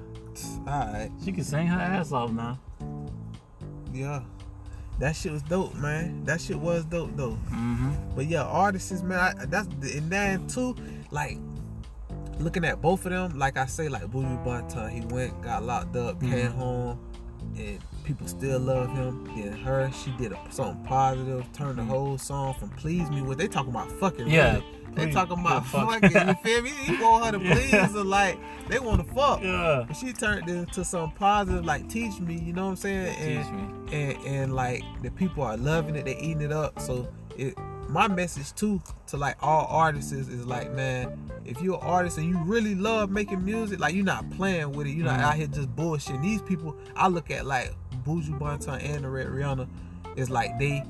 Alright. 0.67 1.11
She 1.23 1.31
can 1.31 1.43
sing 1.43 1.67
her 1.67 1.79
ass 1.79 2.11
off 2.11 2.31
now. 2.31 2.59
Yeah. 3.93 4.21
That 4.99 5.15
shit 5.15 5.31
was 5.31 5.43
dope, 5.43 5.75
man. 5.75 6.23
That 6.25 6.41
shit 6.41 6.57
was 6.57 6.83
dope 6.85 7.15
though. 7.15 7.37
Mm-hmm. 7.51 7.91
But 8.15 8.25
yeah, 8.27 8.43
artists, 8.43 9.03
man, 9.03 9.19
I, 9.19 9.45
that's 9.45 9.67
and 9.67 10.09
then 10.09 10.47
too, 10.47 10.75
like 11.11 11.37
looking 12.39 12.65
at 12.65 12.81
both 12.81 13.05
of 13.05 13.11
them, 13.11 13.37
like 13.37 13.57
I 13.57 13.65
say, 13.67 13.89
like 13.89 14.03
Buju 14.07 14.43
Banton, 14.43 14.89
he 14.91 15.01
went, 15.13 15.39
got 15.41 15.63
locked 15.63 15.95
up, 15.95 16.19
came 16.21 16.31
Mhm. 16.31 16.51
home, 16.55 16.99
and 17.57 17.79
people 18.07 18.27
still 18.27 18.59
love 18.59 18.89
him. 18.95 19.25
Then 19.35 19.51
her, 19.53 19.91
she 19.91 20.11
did 20.11 20.31
a, 20.31 20.39
something 20.49 20.83
positive, 20.85 21.45
turned 21.53 21.77
the 21.77 21.83
whole 21.83 22.17
song 22.17 22.53
from 22.55 22.69
"Please 22.71 23.09
Me" 23.11 23.21
with 23.21 23.37
they 23.37 23.47
talking 23.47 23.71
about 23.71 23.91
fucking. 23.91 24.27
Yeah, 24.27 24.53
really. 24.55 24.65
They 24.95 25.11
talking 25.11 25.39
about 25.39 25.63
yeah, 25.65 25.69
fuck. 25.69 26.01
fucking. 26.01 26.27
You 26.29 26.33
feel 26.43 26.61
me? 26.63 26.69
He 26.71 26.97
want 27.03 27.25
her 27.25 27.31
to 27.39 27.39
Yeah. 27.45 27.53
please 27.53 27.71
her, 27.93 28.03
like 28.03 28.39
they 28.69 28.79
want 28.79 29.05
to 29.07 29.13
fuck. 29.13 29.43
Yeah. 29.43 29.83
But 29.87 29.95
she 29.95 30.13
turned 30.13 30.49
it 30.49 30.55
into 30.55 30.83
something 30.83 31.15
positive, 31.17 31.65
like 31.65 31.87
teach 31.89 32.19
me. 32.19 32.39
You 32.39 32.53
know 32.53 32.63
what 32.65 32.69
I'm 32.71 32.75
saying? 32.77 33.15
And, 33.15 33.43
Teach 33.43 33.53
me. 33.53 33.97
and 34.15 34.25
and 34.25 34.55
like 34.55 34.83
the 35.03 35.11
people 35.11 35.43
are 35.43 35.57
loving 35.57 35.95
it, 35.95 36.05
they 36.05 36.17
eating 36.17 36.41
it 36.41 36.51
up. 36.51 36.79
So 36.79 37.07
it 37.37 37.53
my 37.89 38.07
message 38.07 38.53
too 38.53 38.81
to 39.07 39.15
like 39.17 39.37
all 39.41 39.65
artists 39.69 40.11
is, 40.11 40.27
is 40.27 40.45
like, 40.45 40.73
man, 40.73 41.17
if 41.45 41.61
you're 41.61 41.75
an 41.75 41.87
artist 41.87 42.17
and 42.17 42.27
you 42.27 42.37
really 42.43 42.75
love 42.75 43.09
making 43.11 43.45
music, 43.45 43.79
like 43.79 43.93
you're 43.95 44.03
not 44.03 44.29
playing 44.31 44.71
with 44.73 44.87
it, 44.87 44.91
you're 44.91 45.05
not 45.05 45.19
Mhm. 45.19 45.23
out 45.23 45.35
here 45.35 45.47
just 45.47 45.73
bullshit. 45.75 46.21
These 46.21 46.41
people, 46.41 46.75
I 46.97 47.07
look 47.07 47.31
at 47.31 47.45
like 47.45 47.73
Buju 48.07 48.39
Banton 48.39 48.83
and 48.83 49.03
the 49.03 49.09
Red 49.09 49.27
Rihanna, 49.27 49.67
is 50.15 50.29
like 50.29 50.57
they 50.57 50.83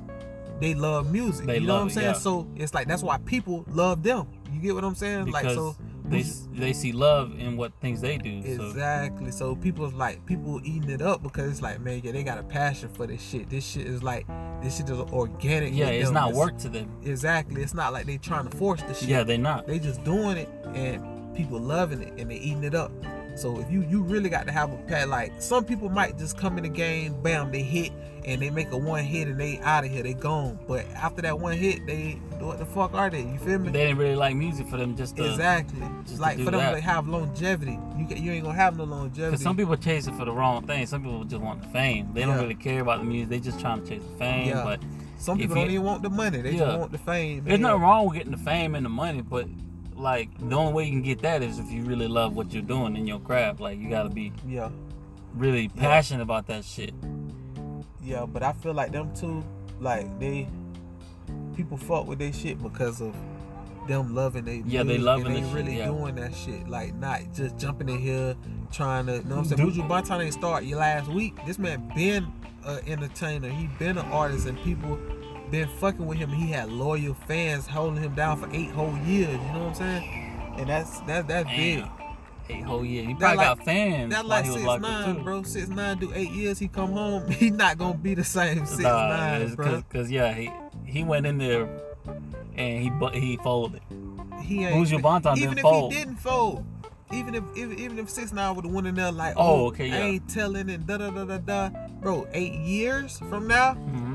they 0.59 0.73
love 0.73 1.11
music. 1.11 1.45
They 1.45 1.59
you 1.59 1.67
know 1.67 1.75
what 1.75 1.81
I'm 1.81 1.87
it, 1.87 1.93
saying? 1.93 2.07
yeah. 2.07 2.13
So 2.13 2.47
it's 2.55 2.73
like 2.73 2.87
that's 2.87 3.03
why 3.03 3.17
people 3.19 3.65
love 3.69 4.03
them. 4.03 4.27
You 4.51 4.61
get 4.61 4.75
what 4.75 4.83
I'm 4.83 4.95
saying? 4.95 5.25
Because 5.25 5.43
like 5.43 5.53
so 5.53 5.75
they 6.05 6.23
they 6.53 6.73
see 6.73 6.91
love 6.93 7.37
in 7.37 7.57
what 7.57 7.73
things 7.81 8.01
they 8.01 8.17
do. 8.17 8.41
So 8.43 8.67
Exactly. 8.67 9.31
So 9.31 9.55
people's 9.55 9.93
like 9.93 10.25
people 10.25 10.61
eating 10.63 10.89
it 10.89 11.01
up 11.01 11.21
because 11.21 11.51
it's 11.51 11.61
like, 11.61 11.81
man, 11.81 12.01
yeah, 12.03 12.11
they 12.11 12.23
got 12.23 12.37
a 12.37 12.43
passion 12.43 12.89
for 12.89 13.05
this 13.05 13.21
shit. 13.21 13.49
This 13.49 13.65
shit 13.65 13.85
is 13.85 14.03
like 14.03 14.25
this 14.61 14.77
shit 14.77 14.89
is 14.89 14.99
organic. 14.99 15.73
yeah, 15.73 15.87
it's 15.87 16.07
them. 16.07 16.13
not 16.13 16.33
work 16.33 16.57
to 16.59 16.69
them. 16.69 16.89
Exactly. 17.03 17.61
It's 17.61 17.73
not 17.73 17.93
like 17.93 18.05
they 18.05 18.17
trying 18.17 18.47
to 18.47 18.57
force 18.57 18.81
the 18.83 18.93
shit. 18.93 19.09
Yeah, 19.09 19.23
they 19.23 19.37
not. 19.37 19.67
They 19.67 19.79
just 19.79 20.03
doing 20.03 20.37
it 20.37 20.49
and 20.73 21.35
people 21.35 21.59
loving 21.59 22.01
it 22.01 22.13
and 22.17 22.31
they 22.31 22.37
eating 22.37 22.63
it 22.63 22.73
up. 22.73 22.91
So 23.37 23.59
if 23.59 23.71
you 23.71 23.83
you 23.83 24.01
really 24.01 24.29
got 24.29 24.47
to 24.47 24.51
have 24.51 24.73
a 24.73 24.77
pet 24.87 25.09
like 25.09 25.31
some 25.39 25.63
people 25.63 25.89
might 25.89 26.17
just 26.17 26.37
come 26.37 26.57
in 26.57 26.63
the 26.63 26.69
game, 26.69 27.21
bam, 27.21 27.51
they 27.51 27.61
hit 27.61 27.91
and 28.25 28.41
they 28.41 28.49
make 28.49 28.71
a 28.71 28.77
one 28.77 29.03
hit 29.03 29.27
and 29.27 29.39
they 29.39 29.59
out 29.59 29.85
of 29.85 29.91
here, 29.91 30.03
they 30.03 30.13
gone. 30.13 30.59
But 30.67 30.85
after 30.95 31.21
that 31.21 31.39
one 31.39 31.55
hit, 31.55 31.85
they 31.85 32.19
what 32.39 32.59
the 32.59 32.65
fuck 32.65 32.93
are 32.93 33.09
they? 33.09 33.21
You 33.21 33.37
feel 33.37 33.59
me? 33.59 33.71
They 33.71 33.85
didn't 33.85 33.97
really 33.97 34.15
like 34.15 34.35
music 34.35 34.67
for 34.67 34.77
them 34.77 34.95
just 34.97 35.15
to. 35.17 35.29
exactly. 35.29 35.81
just 36.05 36.19
like 36.19 36.37
for 36.37 36.51
them 36.51 36.53
that. 36.53 36.75
to 36.75 36.81
have 36.81 37.07
longevity. 37.07 37.79
You 37.97 38.07
you 38.15 38.31
ain't 38.31 38.43
gonna 38.43 38.57
have 38.57 38.75
no 38.75 38.83
longevity. 38.83 39.31
Because 39.31 39.43
some 39.43 39.55
people 39.55 39.77
chase 39.77 40.07
it 40.07 40.15
for 40.15 40.25
the 40.25 40.31
wrong 40.31 40.65
thing. 40.65 40.85
Some 40.87 41.03
people 41.03 41.23
just 41.23 41.41
want 41.41 41.61
the 41.61 41.69
fame. 41.69 42.09
They 42.13 42.21
don't 42.21 42.39
really 42.39 42.55
care 42.55 42.81
about 42.81 42.99
the 42.99 43.05
music. 43.05 43.29
They 43.29 43.39
just 43.39 43.59
trying 43.59 43.83
to 43.83 43.87
chase 43.89 44.03
the 44.03 44.17
fame. 44.17 44.49
Yeah. 44.49 44.63
But 44.63 44.81
Some 45.19 45.37
people 45.37 45.57
you- 45.57 45.63
don't 45.63 45.71
even 45.71 45.85
want 45.85 46.03
the 46.03 46.09
money; 46.09 46.41
they 46.41 46.51
Yeah. 46.51 46.65
just 46.65 46.79
want 46.79 46.91
the 46.91 46.97
fame. 46.97 47.43
there's 47.45 47.59
nothing 47.59 47.81
wrong 47.81 48.05
with 48.07 48.17
getting 48.17 48.31
the 48.31 48.37
fame 48.37 48.75
and 48.75 48.85
the 48.85 48.89
money. 48.89 49.21
But 49.21 49.47
like 49.97 50.29
the 50.49 50.55
only 50.55 50.73
way 50.73 50.83
you 50.85 50.91
can 50.91 51.01
get 51.01 51.21
that 51.23 51.41
is 51.43 51.59
if 51.59 51.71
you 51.71 51.83
really 51.83 52.07
love 52.07 52.35
what 52.35 52.53
you're 52.53 52.61
doing 52.61 52.95
in 52.95 53.07
your 53.07 53.19
craft. 53.19 53.59
Like 53.59 53.79
you 53.79 53.89
gotta 53.89 54.09
be 54.09 54.31
Yeah, 54.47 54.69
really 55.33 55.67
passionate 55.69 56.21
about 56.23 56.47
that 56.47 56.63
shit. 56.65 56.93
yeah, 58.03 58.25
but 58.25 58.43
I 58.43 58.53
feel 58.53 58.73
like 58.73 58.91
them 58.91 59.13
two, 59.15 59.43
like 59.79 60.19
they, 60.19 60.47
people 61.55 61.77
fuck 61.77 62.07
with 62.07 62.19
their 62.19 62.31
shit 62.33 62.61
because 62.61 63.01
of 63.01 63.15
them 63.87 64.13
loving 64.13 64.43
they 64.45 64.63
Yeah, 64.65 64.83
they 64.83 64.97
loving 64.97 65.27
and 65.27 65.35
the 65.35 65.39
they 65.41 65.47
shit, 65.47 65.55
really 65.55 65.77
yeah. 65.77 65.85
doing 65.87 66.15
that 66.15 66.33
shit. 66.35 66.67
Like 66.67 66.93
not 66.95 67.21
just 67.33 67.57
jumping 67.57 67.89
in 67.89 67.99
here 67.99 68.35
trying 68.71 69.05
to. 69.07 69.13
You 69.17 69.23
know 69.23 69.37
what 69.37 69.51
I'm 69.51 69.57
saying? 69.57 69.71
Buju 69.71 69.87
Banton 69.87 70.23
ain't 70.23 70.33
start 70.33 70.65
last 70.65 71.09
week. 71.09 71.37
This 71.45 71.57
man 71.57 71.91
been 71.95 72.31
an 72.65 72.79
entertainer. 72.85 73.49
He 73.49 73.67
been 73.79 73.97
an 73.97 74.05
artist, 74.11 74.45
and 74.45 74.61
people 74.63 74.99
been 75.51 75.67
fucking 75.67 76.05
with 76.05 76.17
him. 76.17 76.29
He 76.29 76.51
had 76.51 76.71
loyal 76.71 77.13
fans 77.27 77.67
holding 77.67 78.01
him 78.03 78.15
down 78.15 78.37
for 78.39 78.49
eight 78.53 78.71
whole 78.71 78.97
years. 79.05 79.31
You 79.31 79.37
know 79.53 79.65
what 79.65 79.67
I'm 79.69 79.75
saying? 79.75 80.53
And 80.57 80.69
that's 80.69 80.99
that 81.01 81.27
that's 81.27 81.49
big. 81.49 81.83
Eight 82.49 82.63
whole 82.63 82.85
years. 82.85 83.07
He 83.07 83.13
That 83.13 83.19
probably 83.19 83.37
like- 83.37 83.57
got 83.57 83.65
fans 83.65 84.13
That 84.13 84.25
like 84.25 84.45
six 84.45 84.63
nine, 84.81 85.23
bro. 85.23 85.43
Six 85.43 85.67
nine 85.67 85.97
do 85.97 86.11
eight 86.15 86.31
years. 86.31 86.59
He 86.59 86.67
come 86.67 86.91
home. 86.93 87.27
He 87.31 87.49
not 87.49 87.77
gonna 87.77 87.97
be 87.97 88.13
the 88.15 88.23
same 88.23 88.65
six 88.65 88.79
Nah, 88.83 89.07
nine, 89.09 89.53
bro. 89.55 89.65
cause, 89.65 89.83
'cause, 89.91 90.11
yeah, 90.11 90.33
he 90.33 90.49
he 90.85 91.03
went 91.03 91.25
in 91.25 91.37
there 91.37 91.67
and 92.55 92.81
he 92.81 93.19
he 93.19 93.37
folded. 93.37 93.81
He 94.41 94.63
ain't. 94.65 94.87
Buju 94.87 95.01
Banton 95.01 95.35
even 95.37 95.49
didn't 95.49 95.57
if 95.57 95.61
fold. 95.63 95.91
he 95.93 95.99
didn't 95.99 96.15
fold, 96.15 96.65
even 97.11 97.35
if 97.35 97.43
even, 97.57 97.77
even 97.79 97.99
if 97.99 98.09
six 98.09 98.31
nine 98.31 98.55
would 98.55 98.63
have 98.63 98.73
went 98.73 98.87
in 98.87 98.95
there 98.95 99.11
like, 99.11 99.33
Oh, 99.35 99.63
oh, 99.63 99.67
okay, 99.67 99.87
yeah. 99.89 99.95
I 99.97 99.99
ain't 99.99 100.29
telling 100.29 100.69
and 100.69 100.87
da 100.87 100.97
da 100.97 101.09
da 101.09 101.25
da 101.25 101.37
da, 101.39 101.69
bro. 102.01 102.27
Eight 102.33 102.53
years 102.53 103.19
from 103.29 103.47
now, 103.47 103.73
hmm 103.73 104.06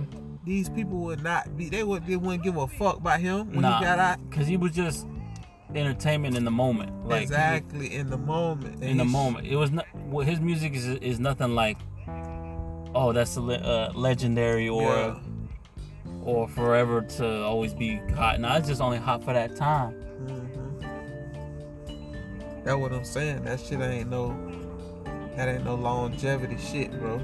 these 0.44 0.68
people 0.68 0.98
would 0.98 1.22
not 1.22 1.57
be. 1.57 1.68
They 1.68 1.85
would. 1.85 2.07
They 2.07 2.16
wouldn't 2.16 2.42
give 2.42 2.57
a 2.57 2.66
fuck 2.66 2.96
about 2.98 3.20
him 3.20 3.50
when 3.52 3.62
Nah, 3.62 3.78
he 3.78 3.85
got 3.85 3.98
out. 3.98 4.18
cause 4.31 4.46
he 4.46 4.57
was 4.57 4.72
just 4.72 5.07
entertainment 5.74 6.37
in 6.37 6.44
the 6.44 6.50
moment. 6.50 6.92
Like 7.07 7.22
was- 7.22 7.31
exactly 7.31 7.94
in 7.94 8.11
the 8.11 8.18
moment. 8.18 8.74
And 8.76 8.85
in 8.85 8.96
the 8.98 9.05
moment. 9.05 9.46
It 9.46 9.57
was 9.57 9.70
not. 9.70 9.87
Well, 10.07 10.26
his 10.26 10.40
music 10.40 10.74
is 10.74 10.87
is 10.87 11.20
nothing 11.20 11.55
like. 11.55 11.78
Oh, 12.94 13.12
that's 13.12 13.37
a 13.38 13.40
uh, 13.40 13.92
legendary 13.94 14.68
or 14.68 14.83
Yeah. 14.83 15.14
or 16.24 16.46
forever 16.48 17.00
to 17.00 17.42
always 17.42 17.72
be 17.72 17.96
hot. 18.14 18.38
Now 18.40 18.57
it's 18.57 18.68
just 18.68 18.83
only 18.83 18.98
hot 18.98 19.24
for 19.24 19.33
that 19.33 19.57
time. 19.57 19.94
Mhm. 20.26 20.48
That's 22.64 22.76
what 22.76 22.92
I'm 22.92 23.05
saying. 23.05 23.44
That 23.44 23.61
shit 23.61 23.81
ain't 23.81 24.11
no. 24.11 24.37
That 25.37 25.48
ain't 25.48 25.64
no 25.64 25.74
longevity 25.76 26.59
shit, 26.59 26.92
bro. 27.00 27.18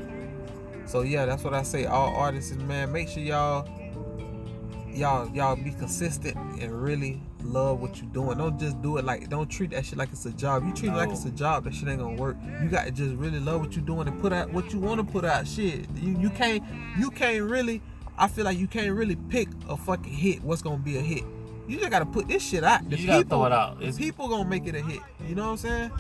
So 0.89 1.03
yeah, 1.03 1.27
that's 1.27 1.45
what 1.45 1.53
I 1.55 1.63
say. 1.63 1.85
All 1.85 2.15
artists, 2.17 2.53
man, 2.57 2.91
make 2.91 3.09
sure 3.09 3.23
y'all, 3.23 3.69
y'all, 4.91 5.29
y'all 5.35 5.55
be 5.57 5.71
consistent 5.71 6.35
and 6.61 6.83
really 6.83 7.21
love 7.43 7.81
what 7.81 7.99
you're 8.01 8.11
doing. 8.11 8.39
Don't 8.39 8.59
just 8.59 8.81
do 8.81 8.97
it 8.97 9.05
like. 9.05 9.29
Don't 9.29 9.49
treat 9.49 9.71
that 9.71 9.85
shit 9.85 9.99
like 9.99 10.11
it's 10.13 10.25
a 10.27 10.33
job. 10.33 10.65
You 10.65 10.73
treat 10.73 10.89
it 10.89 10.97
like 10.97 11.11
it's 11.11 11.25
a 11.27 11.31
job. 11.31 11.65
That 11.65 11.75
shit 11.75 11.89
ain't 11.89 12.01
gonna 12.01 12.17
work. 12.17 12.37
You 12.63 12.69
got 12.69 12.87
to 12.87 12.91
just 12.91 13.15
really 13.17 13.39
love 13.39 13.61
what 13.61 13.77
you're 13.77 13.85
doing 13.85 14.09
and 14.09 14.21
put 14.21 14.33
out 14.33 14.51
what 14.53 14.73
you 14.73 14.81
want 14.81 15.07
to 15.07 15.13
put 15.13 15.25
out. 15.25 15.47
Shit, 15.47 15.87
you 15.97 16.19
you 16.19 16.31
can't 16.31 16.63
you 16.99 17.11
can't 17.11 17.45
really. 17.45 17.83
I 18.17 18.27
feel 18.27 18.45
like 18.45 18.59
you 18.59 18.67
can't 18.67 18.93
really 18.97 19.15
pick 19.15 19.49
a 19.69 19.77
fucking 19.77 20.13
hit. 20.13 20.43
What's 20.43 20.63
gonna 20.63 20.79
be 20.79 20.97
a 20.97 21.01
hit? 21.03 21.23
You 21.69 21.79
just 21.79 21.91
gotta 21.91 22.07
put 22.07 22.29
this 22.29 22.43
shit 22.43 22.65
out. 22.65 22.89
The 22.89 22.99
You 22.99 23.07
gotta 23.07 23.25
throw 23.29 23.45
it 23.45 23.53
out. 23.53 23.77
It's- 23.77 23.99
people 23.99 24.27
gonna 24.27 24.49
make 24.49 24.67
it 24.67 24.75
a 24.75 24.81
hit. 24.81 25.01
You 25.29 25.35
know 25.35 25.45
what 25.45 25.51
I'm 25.51 25.57
saying? 25.59 25.91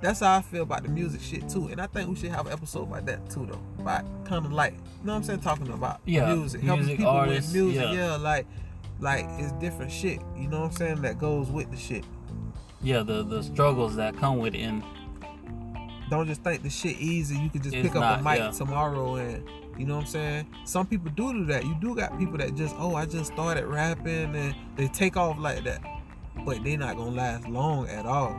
That's 0.00 0.20
how 0.20 0.36
I 0.36 0.42
feel 0.42 0.62
about 0.62 0.84
the 0.84 0.88
music 0.88 1.20
shit 1.20 1.48
too. 1.48 1.68
And 1.68 1.80
I 1.80 1.86
think 1.86 2.08
we 2.08 2.16
should 2.16 2.30
have 2.30 2.46
an 2.46 2.52
episode 2.52 2.82
about 2.82 3.06
that 3.06 3.28
too 3.30 3.46
though. 3.46 3.60
About 3.82 4.04
kind 4.24 4.46
of 4.46 4.52
like, 4.52 4.74
you 4.74 4.78
know 5.06 5.12
what 5.12 5.18
I'm 5.18 5.22
saying, 5.24 5.40
talking 5.40 5.68
about 5.68 6.00
Yeah, 6.04 6.34
music, 6.34 6.60
helping 6.62 6.86
music, 6.86 6.98
people 6.98 7.12
artists, 7.12 7.52
with 7.52 7.62
music. 7.62 7.82
yeah. 7.82 7.92
Yeah. 7.92 8.16
like 8.16 8.46
like 9.00 9.26
it's 9.38 9.52
different 9.52 9.90
shit. 9.90 10.20
You 10.36 10.48
know 10.48 10.60
what 10.60 10.66
I'm 10.66 10.76
saying? 10.76 11.02
That 11.02 11.18
goes 11.18 11.50
with 11.50 11.70
the 11.70 11.76
shit. 11.76 12.04
Yeah, 12.80 13.02
the 13.02 13.24
the 13.24 13.42
struggles 13.42 13.96
that 13.96 14.16
come 14.16 14.38
with 14.38 14.54
it, 14.54 14.60
and 14.60 14.84
Don't 16.10 16.26
just 16.26 16.42
think 16.44 16.62
the 16.62 16.70
shit 16.70 16.96
easy. 16.98 17.36
You 17.36 17.50
can 17.50 17.62
just 17.62 17.74
pick 17.74 17.90
up 17.90 17.94
not, 17.96 18.20
a 18.20 18.22
mic 18.22 18.38
yeah. 18.38 18.50
tomorrow 18.50 19.16
and 19.16 19.44
you 19.78 19.86
know 19.86 19.94
what 19.94 20.00
I'm 20.02 20.06
saying? 20.06 20.46
Some 20.64 20.86
people 20.86 21.10
do 21.12 21.32
do 21.32 21.44
that. 21.46 21.64
You 21.64 21.76
do 21.80 21.94
got 21.94 22.18
people 22.18 22.36
that 22.38 22.56
just, 22.56 22.74
oh, 22.78 22.96
I 22.96 23.06
just 23.06 23.32
started 23.32 23.64
rapping 23.64 24.34
and 24.34 24.54
they 24.76 24.88
take 24.88 25.16
off 25.16 25.38
like 25.38 25.62
that. 25.64 25.80
But 26.44 26.64
they 26.64 26.76
not 26.76 26.96
gonna 26.96 27.12
last 27.12 27.48
long 27.48 27.88
at 27.88 28.04
all. 28.04 28.36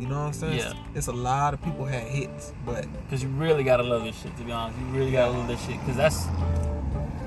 You 0.00 0.06
know 0.06 0.20
what 0.20 0.26
I'm 0.28 0.32
saying? 0.32 0.58
Yeah. 0.58 0.72
It's 0.94 1.08
a 1.08 1.12
lot 1.12 1.52
of 1.52 1.62
people 1.62 1.84
had 1.84 2.04
hits, 2.04 2.54
but 2.64 2.90
because 3.04 3.22
you 3.22 3.28
really 3.28 3.62
gotta 3.62 3.82
love 3.82 4.02
this 4.02 4.18
shit. 4.18 4.34
To 4.38 4.42
be 4.42 4.50
honest, 4.50 4.78
you 4.78 4.86
really 4.86 5.12
gotta 5.12 5.30
love 5.30 5.46
this 5.46 5.62
shit, 5.66 5.78
because 5.80 5.96
that's 5.96 6.26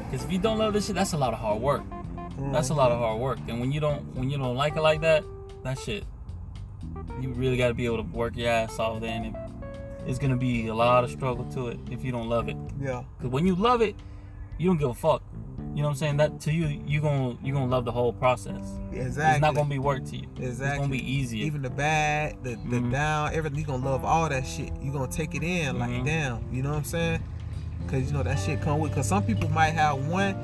because 0.09 0.25
if 0.25 0.31
you 0.31 0.39
don't 0.39 0.57
love 0.57 0.73
this 0.73 0.87
shit, 0.87 0.95
that's 0.95 1.13
a 1.13 1.17
lot 1.17 1.33
of 1.33 1.39
hard 1.39 1.61
work. 1.61 1.83
That's 2.51 2.69
a 2.69 2.73
lot 2.73 2.91
of 2.91 2.95
mm-hmm. 2.95 3.05
hard 3.05 3.21
work, 3.21 3.39
and 3.47 3.59
when 3.59 3.71
you 3.71 3.79
don't 3.79 4.01
when 4.15 4.31
you 4.31 4.39
don't 4.39 4.55
like 4.55 4.75
it 4.75 4.81
like 4.81 5.01
that, 5.01 5.23
that 5.63 5.77
shit, 5.77 6.03
you 7.21 7.29
really 7.33 7.57
gotta 7.57 7.75
be 7.75 7.85
able 7.85 7.97
to 7.97 8.09
work 8.11 8.35
your 8.35 8.49
ass 8.49 8.79
off. 8.79 9.01
Then 9.01 9.25
it, 9.25 9.35
it's 10.07 10.17
gonna 10.17 10.35
be 10.35 10.65
a 10.65 10.73
lot 10.73 11.03
of 11.03 11.11
struggle 11.11 11.45
to 11.53 11.67
it 11.67 11.79
if 11.91 12.03
you 12.03 12.11
don't 12.11 12.27
love 12.27 12.49
it. 12.49 12.57
yeah. 12.81 13.03
Cause 13.21 13.29
when 13.29 13.45
you 13.45 13.53
love 13.53 13.83
it, 13.83 13.95
you 14.57 14.67
don't 14.67 14.77
give 14.77 14.89
a 14.89 14.95
fuck. 14.95 15.21
You 15.75 15.81
know 15.81 15.87
what 15.87 15.89
I'm 15.91 15.95
saying? 15.95 16.17
That 16.17 16.39
to 16.41 16.51
you, 16.51 16.81
you 16.85 17.01
gonna 17.01 17.35
you 17.43 17.53
gonna 17.53 17.65
love 17.67 17.85
the 17.85 17.91
whole 17.91 18.13
process. 18.13 18.61
Exactly. 18.91 19.31
It's 19.33 19.41
not 19.41 19.55
gonna 19.55 19.69
be 19.69 19.79
work 19.79 20.05
to 20.05 20.15
you. 20.17 20.27
Exactly. 20.37 20.67
It's 20.67 20.77
gonna 20.77 20.87
be 20.89 21.11
easier. 21.11 21.45
Even 21.45 21.61
the 21.61 21.69
bad, 21.69 22.35
the 22.43 22.51
the 22.51 22.77
Mhm. 22.79 22.91
down, 22.91 23.33
everything. 23.33 23.59
You 23.59 23.65
gonna 23.65 23.85
love 23.85 24.05
all 24.05 24.29
that 24.29 24.45
shit. 24.45 24.71
You 24.81 24.91
gonna 24.91 25.07
take 25.11 25.33
it 25.35 25.43
in 25.43 25.79
like 25.79 25.89
Mhm. 25.89 26.05
damn. 26.05 26.39
You 26.51 26.61
know 26.63 26.69
what 26.71 26.77
I'm 26.79 26.83
saying? 26.83 27.19
Cause 27.87 28.01
you 28.03 28.11
know 28.13 28.23
that 28.23 28.39
shit 28.39 28.61
come 28.61 28.79
with. 28.79 28.93
Cause 28.93 29.07
some 29.07 29.23
people 29.23 29.49
might 29.49 29.71
have 29.71 30.07
one 30.07 30.35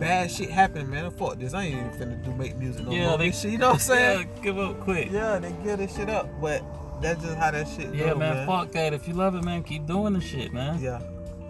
bad 0.00 0.30
shit 0.30 0.50
happen, 0.50 0.88
man. 0.90 1.10
Fuck 1.10 1.38
this. 1.38 1.54
I 1.54 1.64
ain't 1.64 1.74
even 1.76 1.90
finna 1.90 2.24
do 2.24 2.32
make 2.34 2.56
music 2.56 2.84
no 2.84 2.90
more. 2.90 2.98
Yeah, 2.98 3.08
more. 3.10 3.18
they- 3.18 3.30
shit, 3.30 3.52
you 3.52 3.58
know 3.58 3.68
what 3.68 3.74
I'm 3.74 3.78
saying? 3.80 4.28
Yeah, 4.36 4.42
give 4.42 4.58
up 4.58 4.80
quick. 4.80 5.10
Yeah, 5.12 5.38
they 5.38 5.52
give 5.64 5.78
this 5.78 5.94
shit 5.94 6.08
up, 6.08 6.28
but 6.40 6.62
that's 7.02 7.22
just 7.22 7.36
how 7.36 7.50
that 7.50 7.68
shit 7.68 7.94
Yeah, 7.94 8.10
go, 8.10 8.16
man, 8.16 8.34
man. 8.34 8.46
fuck 8.46 8.72
that. 8.72 8.92
If 8.94 9.06
you 9.06 9.14
love 9.14 9.34
it, 9.34 9.44
man, 9.44 9.62
keep 9.62 9.86
doing 9.86 10.14
the 10.14 10.20
shit, 10.20 10.52
man. 10.52 10.80
Yeah, 10.80 11.00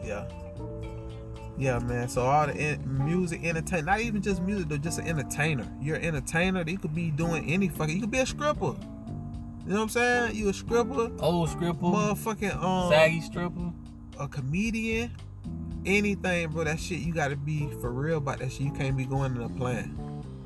yeah, 0.04 0.24
yeah, 1.58 1.78
man. 1.80 2.08
So 2.08 2.22
all 2.22 2.46
the 2.46 2.54
en- 2.56 3.04
music, 3.04 3.44
entertain, 3.44 3.84
not 3.86 4.00
even 4.00 4.22
just 4.22 4.40
music, 4.42 4.68
though, 4.68 4.76
just 4.76 4.98
an 4.98 5.06
entertainer. 5.08 5.66
You're 5.80 5.96
an 5.96 6.04
entertainer. 6.04 6.62
You 6.66 6.78
could 6.78 6.94
be 6.94 7.10
doing 7.10 7.44
any 7.50 7.68
fucking. 7.68 7.94
You 7.94 8.00
could 8.02 8.10
be 8.10 8.18
a 8.18 8.26
stripper. 8.26 8.74
You 9.66 9.74
know 9.74 9.76
what 9.76 9.82
I'm 9.82 9.88
saying? 9.90 10.36
You 10.36 10.48
a 10.48 10.54
stripper, 10.54 11.10
Old 11.20 11.50
stripper, 11.50 11.78
motherfucking 11.84 12.62
um, 12.62 12.90
saggy 12.90 13.20
stripper. 13.20 13.72
a 14.18 14.26
comedian, 14.28 15.10
anything, 15.84 16.48
bro. 16.50 16.64
That 16.64 16.80
shit 16.80 17.00
you 17.00 17.12
gotta 17.12 17.36
be 17.36 17.68
for 17.80 17.90
real 17.92 18.18
about 18.18 18.38
that 18.38 18.50
shit. 18.52 18.62
You 18.62 18.72
can't 18.72 18.96
be 18.96 19.04
going 19.04 19.36
in 19.36 19.42
a 19.42 19.48
plan. 19.48 19.94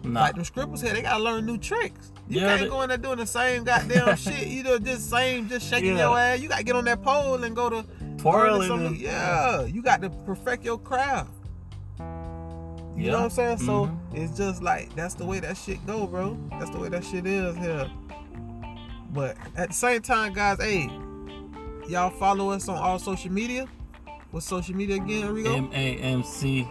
Nah. 0.04 0.22
Like 0.22 0.34
them 0.34 0.42
strippers 0.44 0.80
here, 0.80 0.92
they 0.92 1.02
gotta 1.02 1.22
learn 1.22 1.46
new 1.46 1.56
tricks. 1.58 2.10
You 2.28 2.40
Yeah, 2.40 2.48
can't 2.48 2.62
they- 2.62 2.68
go 2.68 2.82
in 2.82 2.88
there 2.88 2.98
doing 2.98 3.18
the 3.18 3.26
same 3.26 3.62
goddamn 3.62 4.16
shit. 4.16 4.48
You 4.48 4.64
know, 4.64 4.78
just 4.80 5.08
same, 5.08 5.48
just 5.48 5.68
shaking 5.70 5.96
Yeah. 5.96 6.08
your 6.08 6.18
ass. 6.18 6.40
You 6.40 6.48
gotta 6.48 6.64
get 6.64 6.74
on 6.74 6.84
that 6.86 7.02
pole 7.02 7.42
and 7.44 7.54
go 7.54 7.70
to 7.70 7.84
Learning 8.24 8.68
something. 8.68 8.96
Yeah, 9.00 9.62
you 9.64 9.82
got 9.82 10.02
to 10.02 10.10
perfect 10.10 10.64
your 10.64 10.78
craft. 10.78 11.30
You 11.98 13.06
Yeah. 13.06 13.10
know 13.12 13.16
what 13.18 13.24
I'm 13.24 13.30
saying? 13.30 13.58
So 13.58 13.86
Mhm. 13.86 13.96
it's 14.14 14.36
just 14.36 14.62
like 14.62 14.94
that's 14.94 15.14
the 15.14 15.24
way 15.24 15.40
that 15.40 15.56
shit 15.56 15.84
go, 15.86 16.06
bro. 16.06 16.36
That's 16.58 16.70
the 16.70 16.78
way 16.78 16.88
that 16.90 17.04
shit 17.04 17.26
is 17.26 17.56
here. 17.56 17.90
But 19.12 19.36
at 19.56 19.68
the 19.68 19.74
same 19.74 20.02
time, 20.02 20.32
guys, 20.32 20.58
hey, 20.60 20.88
y'all 21.88 22.10
follow 22.10 22.50
us 22.50 22.68
on 22.68 22.76
all 22.78 22.98
social 22.98 23.32
media. 23.32 23.66
What's 24.30 24.46
social 24.46 24.74
media 24.74 24.96
again, 24.96 25.34
Rigo? 25.34 25.56
M 25.56 25.70
A 25.72 25.96
M 25.98 26.22
C 26.22 26.66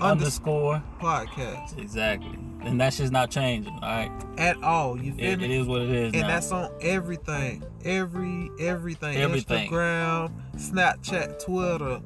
underscore. 0.00 0.82
Podcast 1.00 1.78
Exactly. 1.78 2.38
And 2.66 2.80
that's 2.80 2.96
just 2.96 3.12
not 3.12 3.30
changing, 3.30 3.72
all 3.74 3.80
right? 3.80 4.10
at 4.38 4.62
all. 4.62 5.00
You 5.00 5.12
feel 5.12 5.24
It, 5.32 5.38
me? 5.38 5.44
it 5.44 5.50
is 5.50 5.66
what 5.66 5.82
it 5.82 5.90
is 5.90 6.12
and 6.12 6.22
now. 6.22 6.28
that's 6.28 6.50
on 6.52 6.70
everything, 6.80 7.62
every 7.84 8.50
everything, 8.58 9.16
Everything. 9.16 9.70
Instagram, 9.70 10.32
Snapchat, 10.56 11.44
Twitter, 11.44 12.00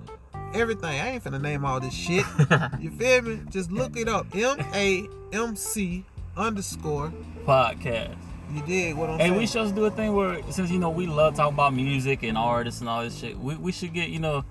everything. 0.55 1.01
I 1.01 1.11
ain't 1.13 1.25
finna 1.25 1.41
name 1.41 1.65
all 1.65 1.81
this 1.81 1.95
shit. 1.95 2.25
you 2.81 2.91
feel 2.91 3.23
me? 3.23 3.41
Just 3.51 3.71
look 3.71 3.97
it 3.97 4.09
up. 4.09 4.27
M 4.35 4.59
A 4.75 5.09
M 5.33 5.57
C 5.57 6.05
underscore. 6.37 7.13
Podcast. 7.47 8.17
You 8.55 8.63
did 8.63 8.97
what 8.97 9.11
I'm 9.11 9.19
Hey, 9.19 9.27
saying? 9.29 9.39
we 9.39 9.47
should 9.47 9.75
do 9.75 9.85
a 9.85 9.91
thing 9.91 10.15
where 10.15 10.41
since 10.51 10.71
you 10.71 10.79
know 10.79 10.91
we 10.91 11.07
love 11.07 11.35
talking 11.35 11.55
about 11.55 11.75
music 11.75 12.23
and 12.23 12.37
artists 12.39 12.81
and 12.81 12.89
all 12.89 13.03
this 13.03 13.17
shit, 13.19 13.39
we, 13.39 13.55
we 13.57 13.73
should 13.73 13.93
get, 13.93 14.09
you 14.09 14.21
know, 14.21 14.43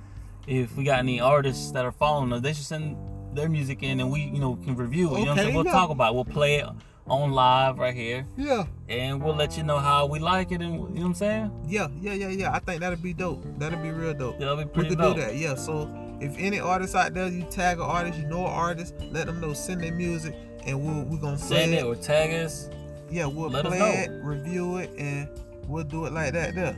if 0.46 0.76
we 0.78 0.84
got 0.84 1.00
any 1.00 1.20
artists 1.20 1.72
that 1.72 1.84
are 1.84 1.92
following 1.92 2.32
us, 2.32 2.42
they 2.42 2.54
should 2.54 2.66
send 2.66 2.96
their 3.38 3.48
music 3.50 3.84
in 3.84 4.00
and 4.02 4.12
we, 4.12 4.22
you 4.22 4.40
know, 4.40 4.56
can 4.58 4.76
review 4.76 5.16
it. 5.16 5.20
You 5.20 5.26
know 5.26 5.32
what 5.32 5.32
I'm 5.32 5.32
Okay, 5.34 5.42
saying? 5.44 5.56
We'll 5.56 5.64
talk 5.66 5.90
about 5.90 6.12
it. 6.12 6.16
We'll 6.16 6.26
play 6.26 6.56
it 6.56 6.66
on 7.08 7.32
live 7.32 7.80
right 7.80 7.94
here. 7.96 8.28
yeah, 8.36 8.66
And 8.90 9.24
we'll 9.24 9.36
let 9.36 9.56
you 9.58 9.64
know 9.64 9.78
how 9.80 10.06
we 10.08 10.20
like 10.20 10.52
it 10.52 10.62
and 10.62 10.74
you 10.74 10.80
know 10.80 10.84
what 10.88 11.02
I'm 11.06 11.14
saying? 11.14 11.52
yeah, 11.68 11.88
yeah, 12.02 12.14
yeah, 12.14 12.28
yeah. 12.30 12.52
I 12.52 12.60
think 12.60 12.82
that'd 12.82 13.02
be 13.02 13.14
dope. 13.14 13.46
That'd 13.58 13.82
be 13.82 13.92
real 13.92 14.14
dope. 14.14 14.40
That'll 14.40 14.58
be 14.58 14.66
we 14.66 14.70
pretty 14.72 14.90
could 14.90 14.98
dope. 14.98 15.16
do 15.16 15.22
that. 15.22 15.36
Yeah. 15.38 15.56
So 15.56 15.88
if 16.20 16.36
any 16.38 16.60
artists 16.60 16.96
out 16.96 17.14
there, 17.14 17.30
you 17.30 17.44
tag 17.44 17.78
an 17.78 17.84
artist, 17.84 18.20
you 18.20 18.26
know 18.28 18.40
an 18.46 18.52
artist, 18.52 18.94
let 19.12 19.28
them 19.28 19.40
know. 19.40 19.54
Send 19.54 19.82
their 19.82 19.94
music, 19.94 20.36
and 20.66 20.84
we'll 20.84 21.06
we're 21.06 21.22
gonna 21.22 21.38
play 21.38 21.60
Send 21.60 21.74
it. 21.74 21.78
it 21.78 21.86
or 21.86 21.96
tag 21.96 22.34
us. 22.44 22.70
Yeah, 23.10 23.26
we'll 23.28 23.50
Let 23.52 23.64
play 23.66 23.80
know. 23.80 23.86
it, 23.86 24.10
review 24.22 24.78
it, 24.78 24.90
and 24.98 25.30
we'll 25.66 25.86
do 25.86 26.06
it 26.08 26.12
like 26.12 26.34
that 26.34 26.56
there. 26.56 26.76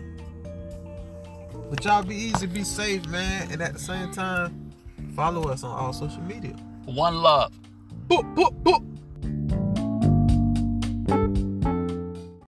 But 1.71 1.83
y'all 1.85 2.03
be 2.03 2.15
easy, 2.15 2.45
be 2.47 2.63
safe, 2.63 3.07
man, 3.07 3.51
and 3.51 3.61
at 3.61 3.73
the 3.73 3.79
same 3.79 4.11
time, 4.11 4.68
follow 5.19 5.49
us 5.49 5.65
on 5.65 5.77
all 5.77 5.91
social 5.91 6.21
media. 6.21 6.55
One 6.85 7.15
love. 7.21 7.51
Boop, 8.07 8.23
boop, 8.35 8.63
boop. 8.63 8.85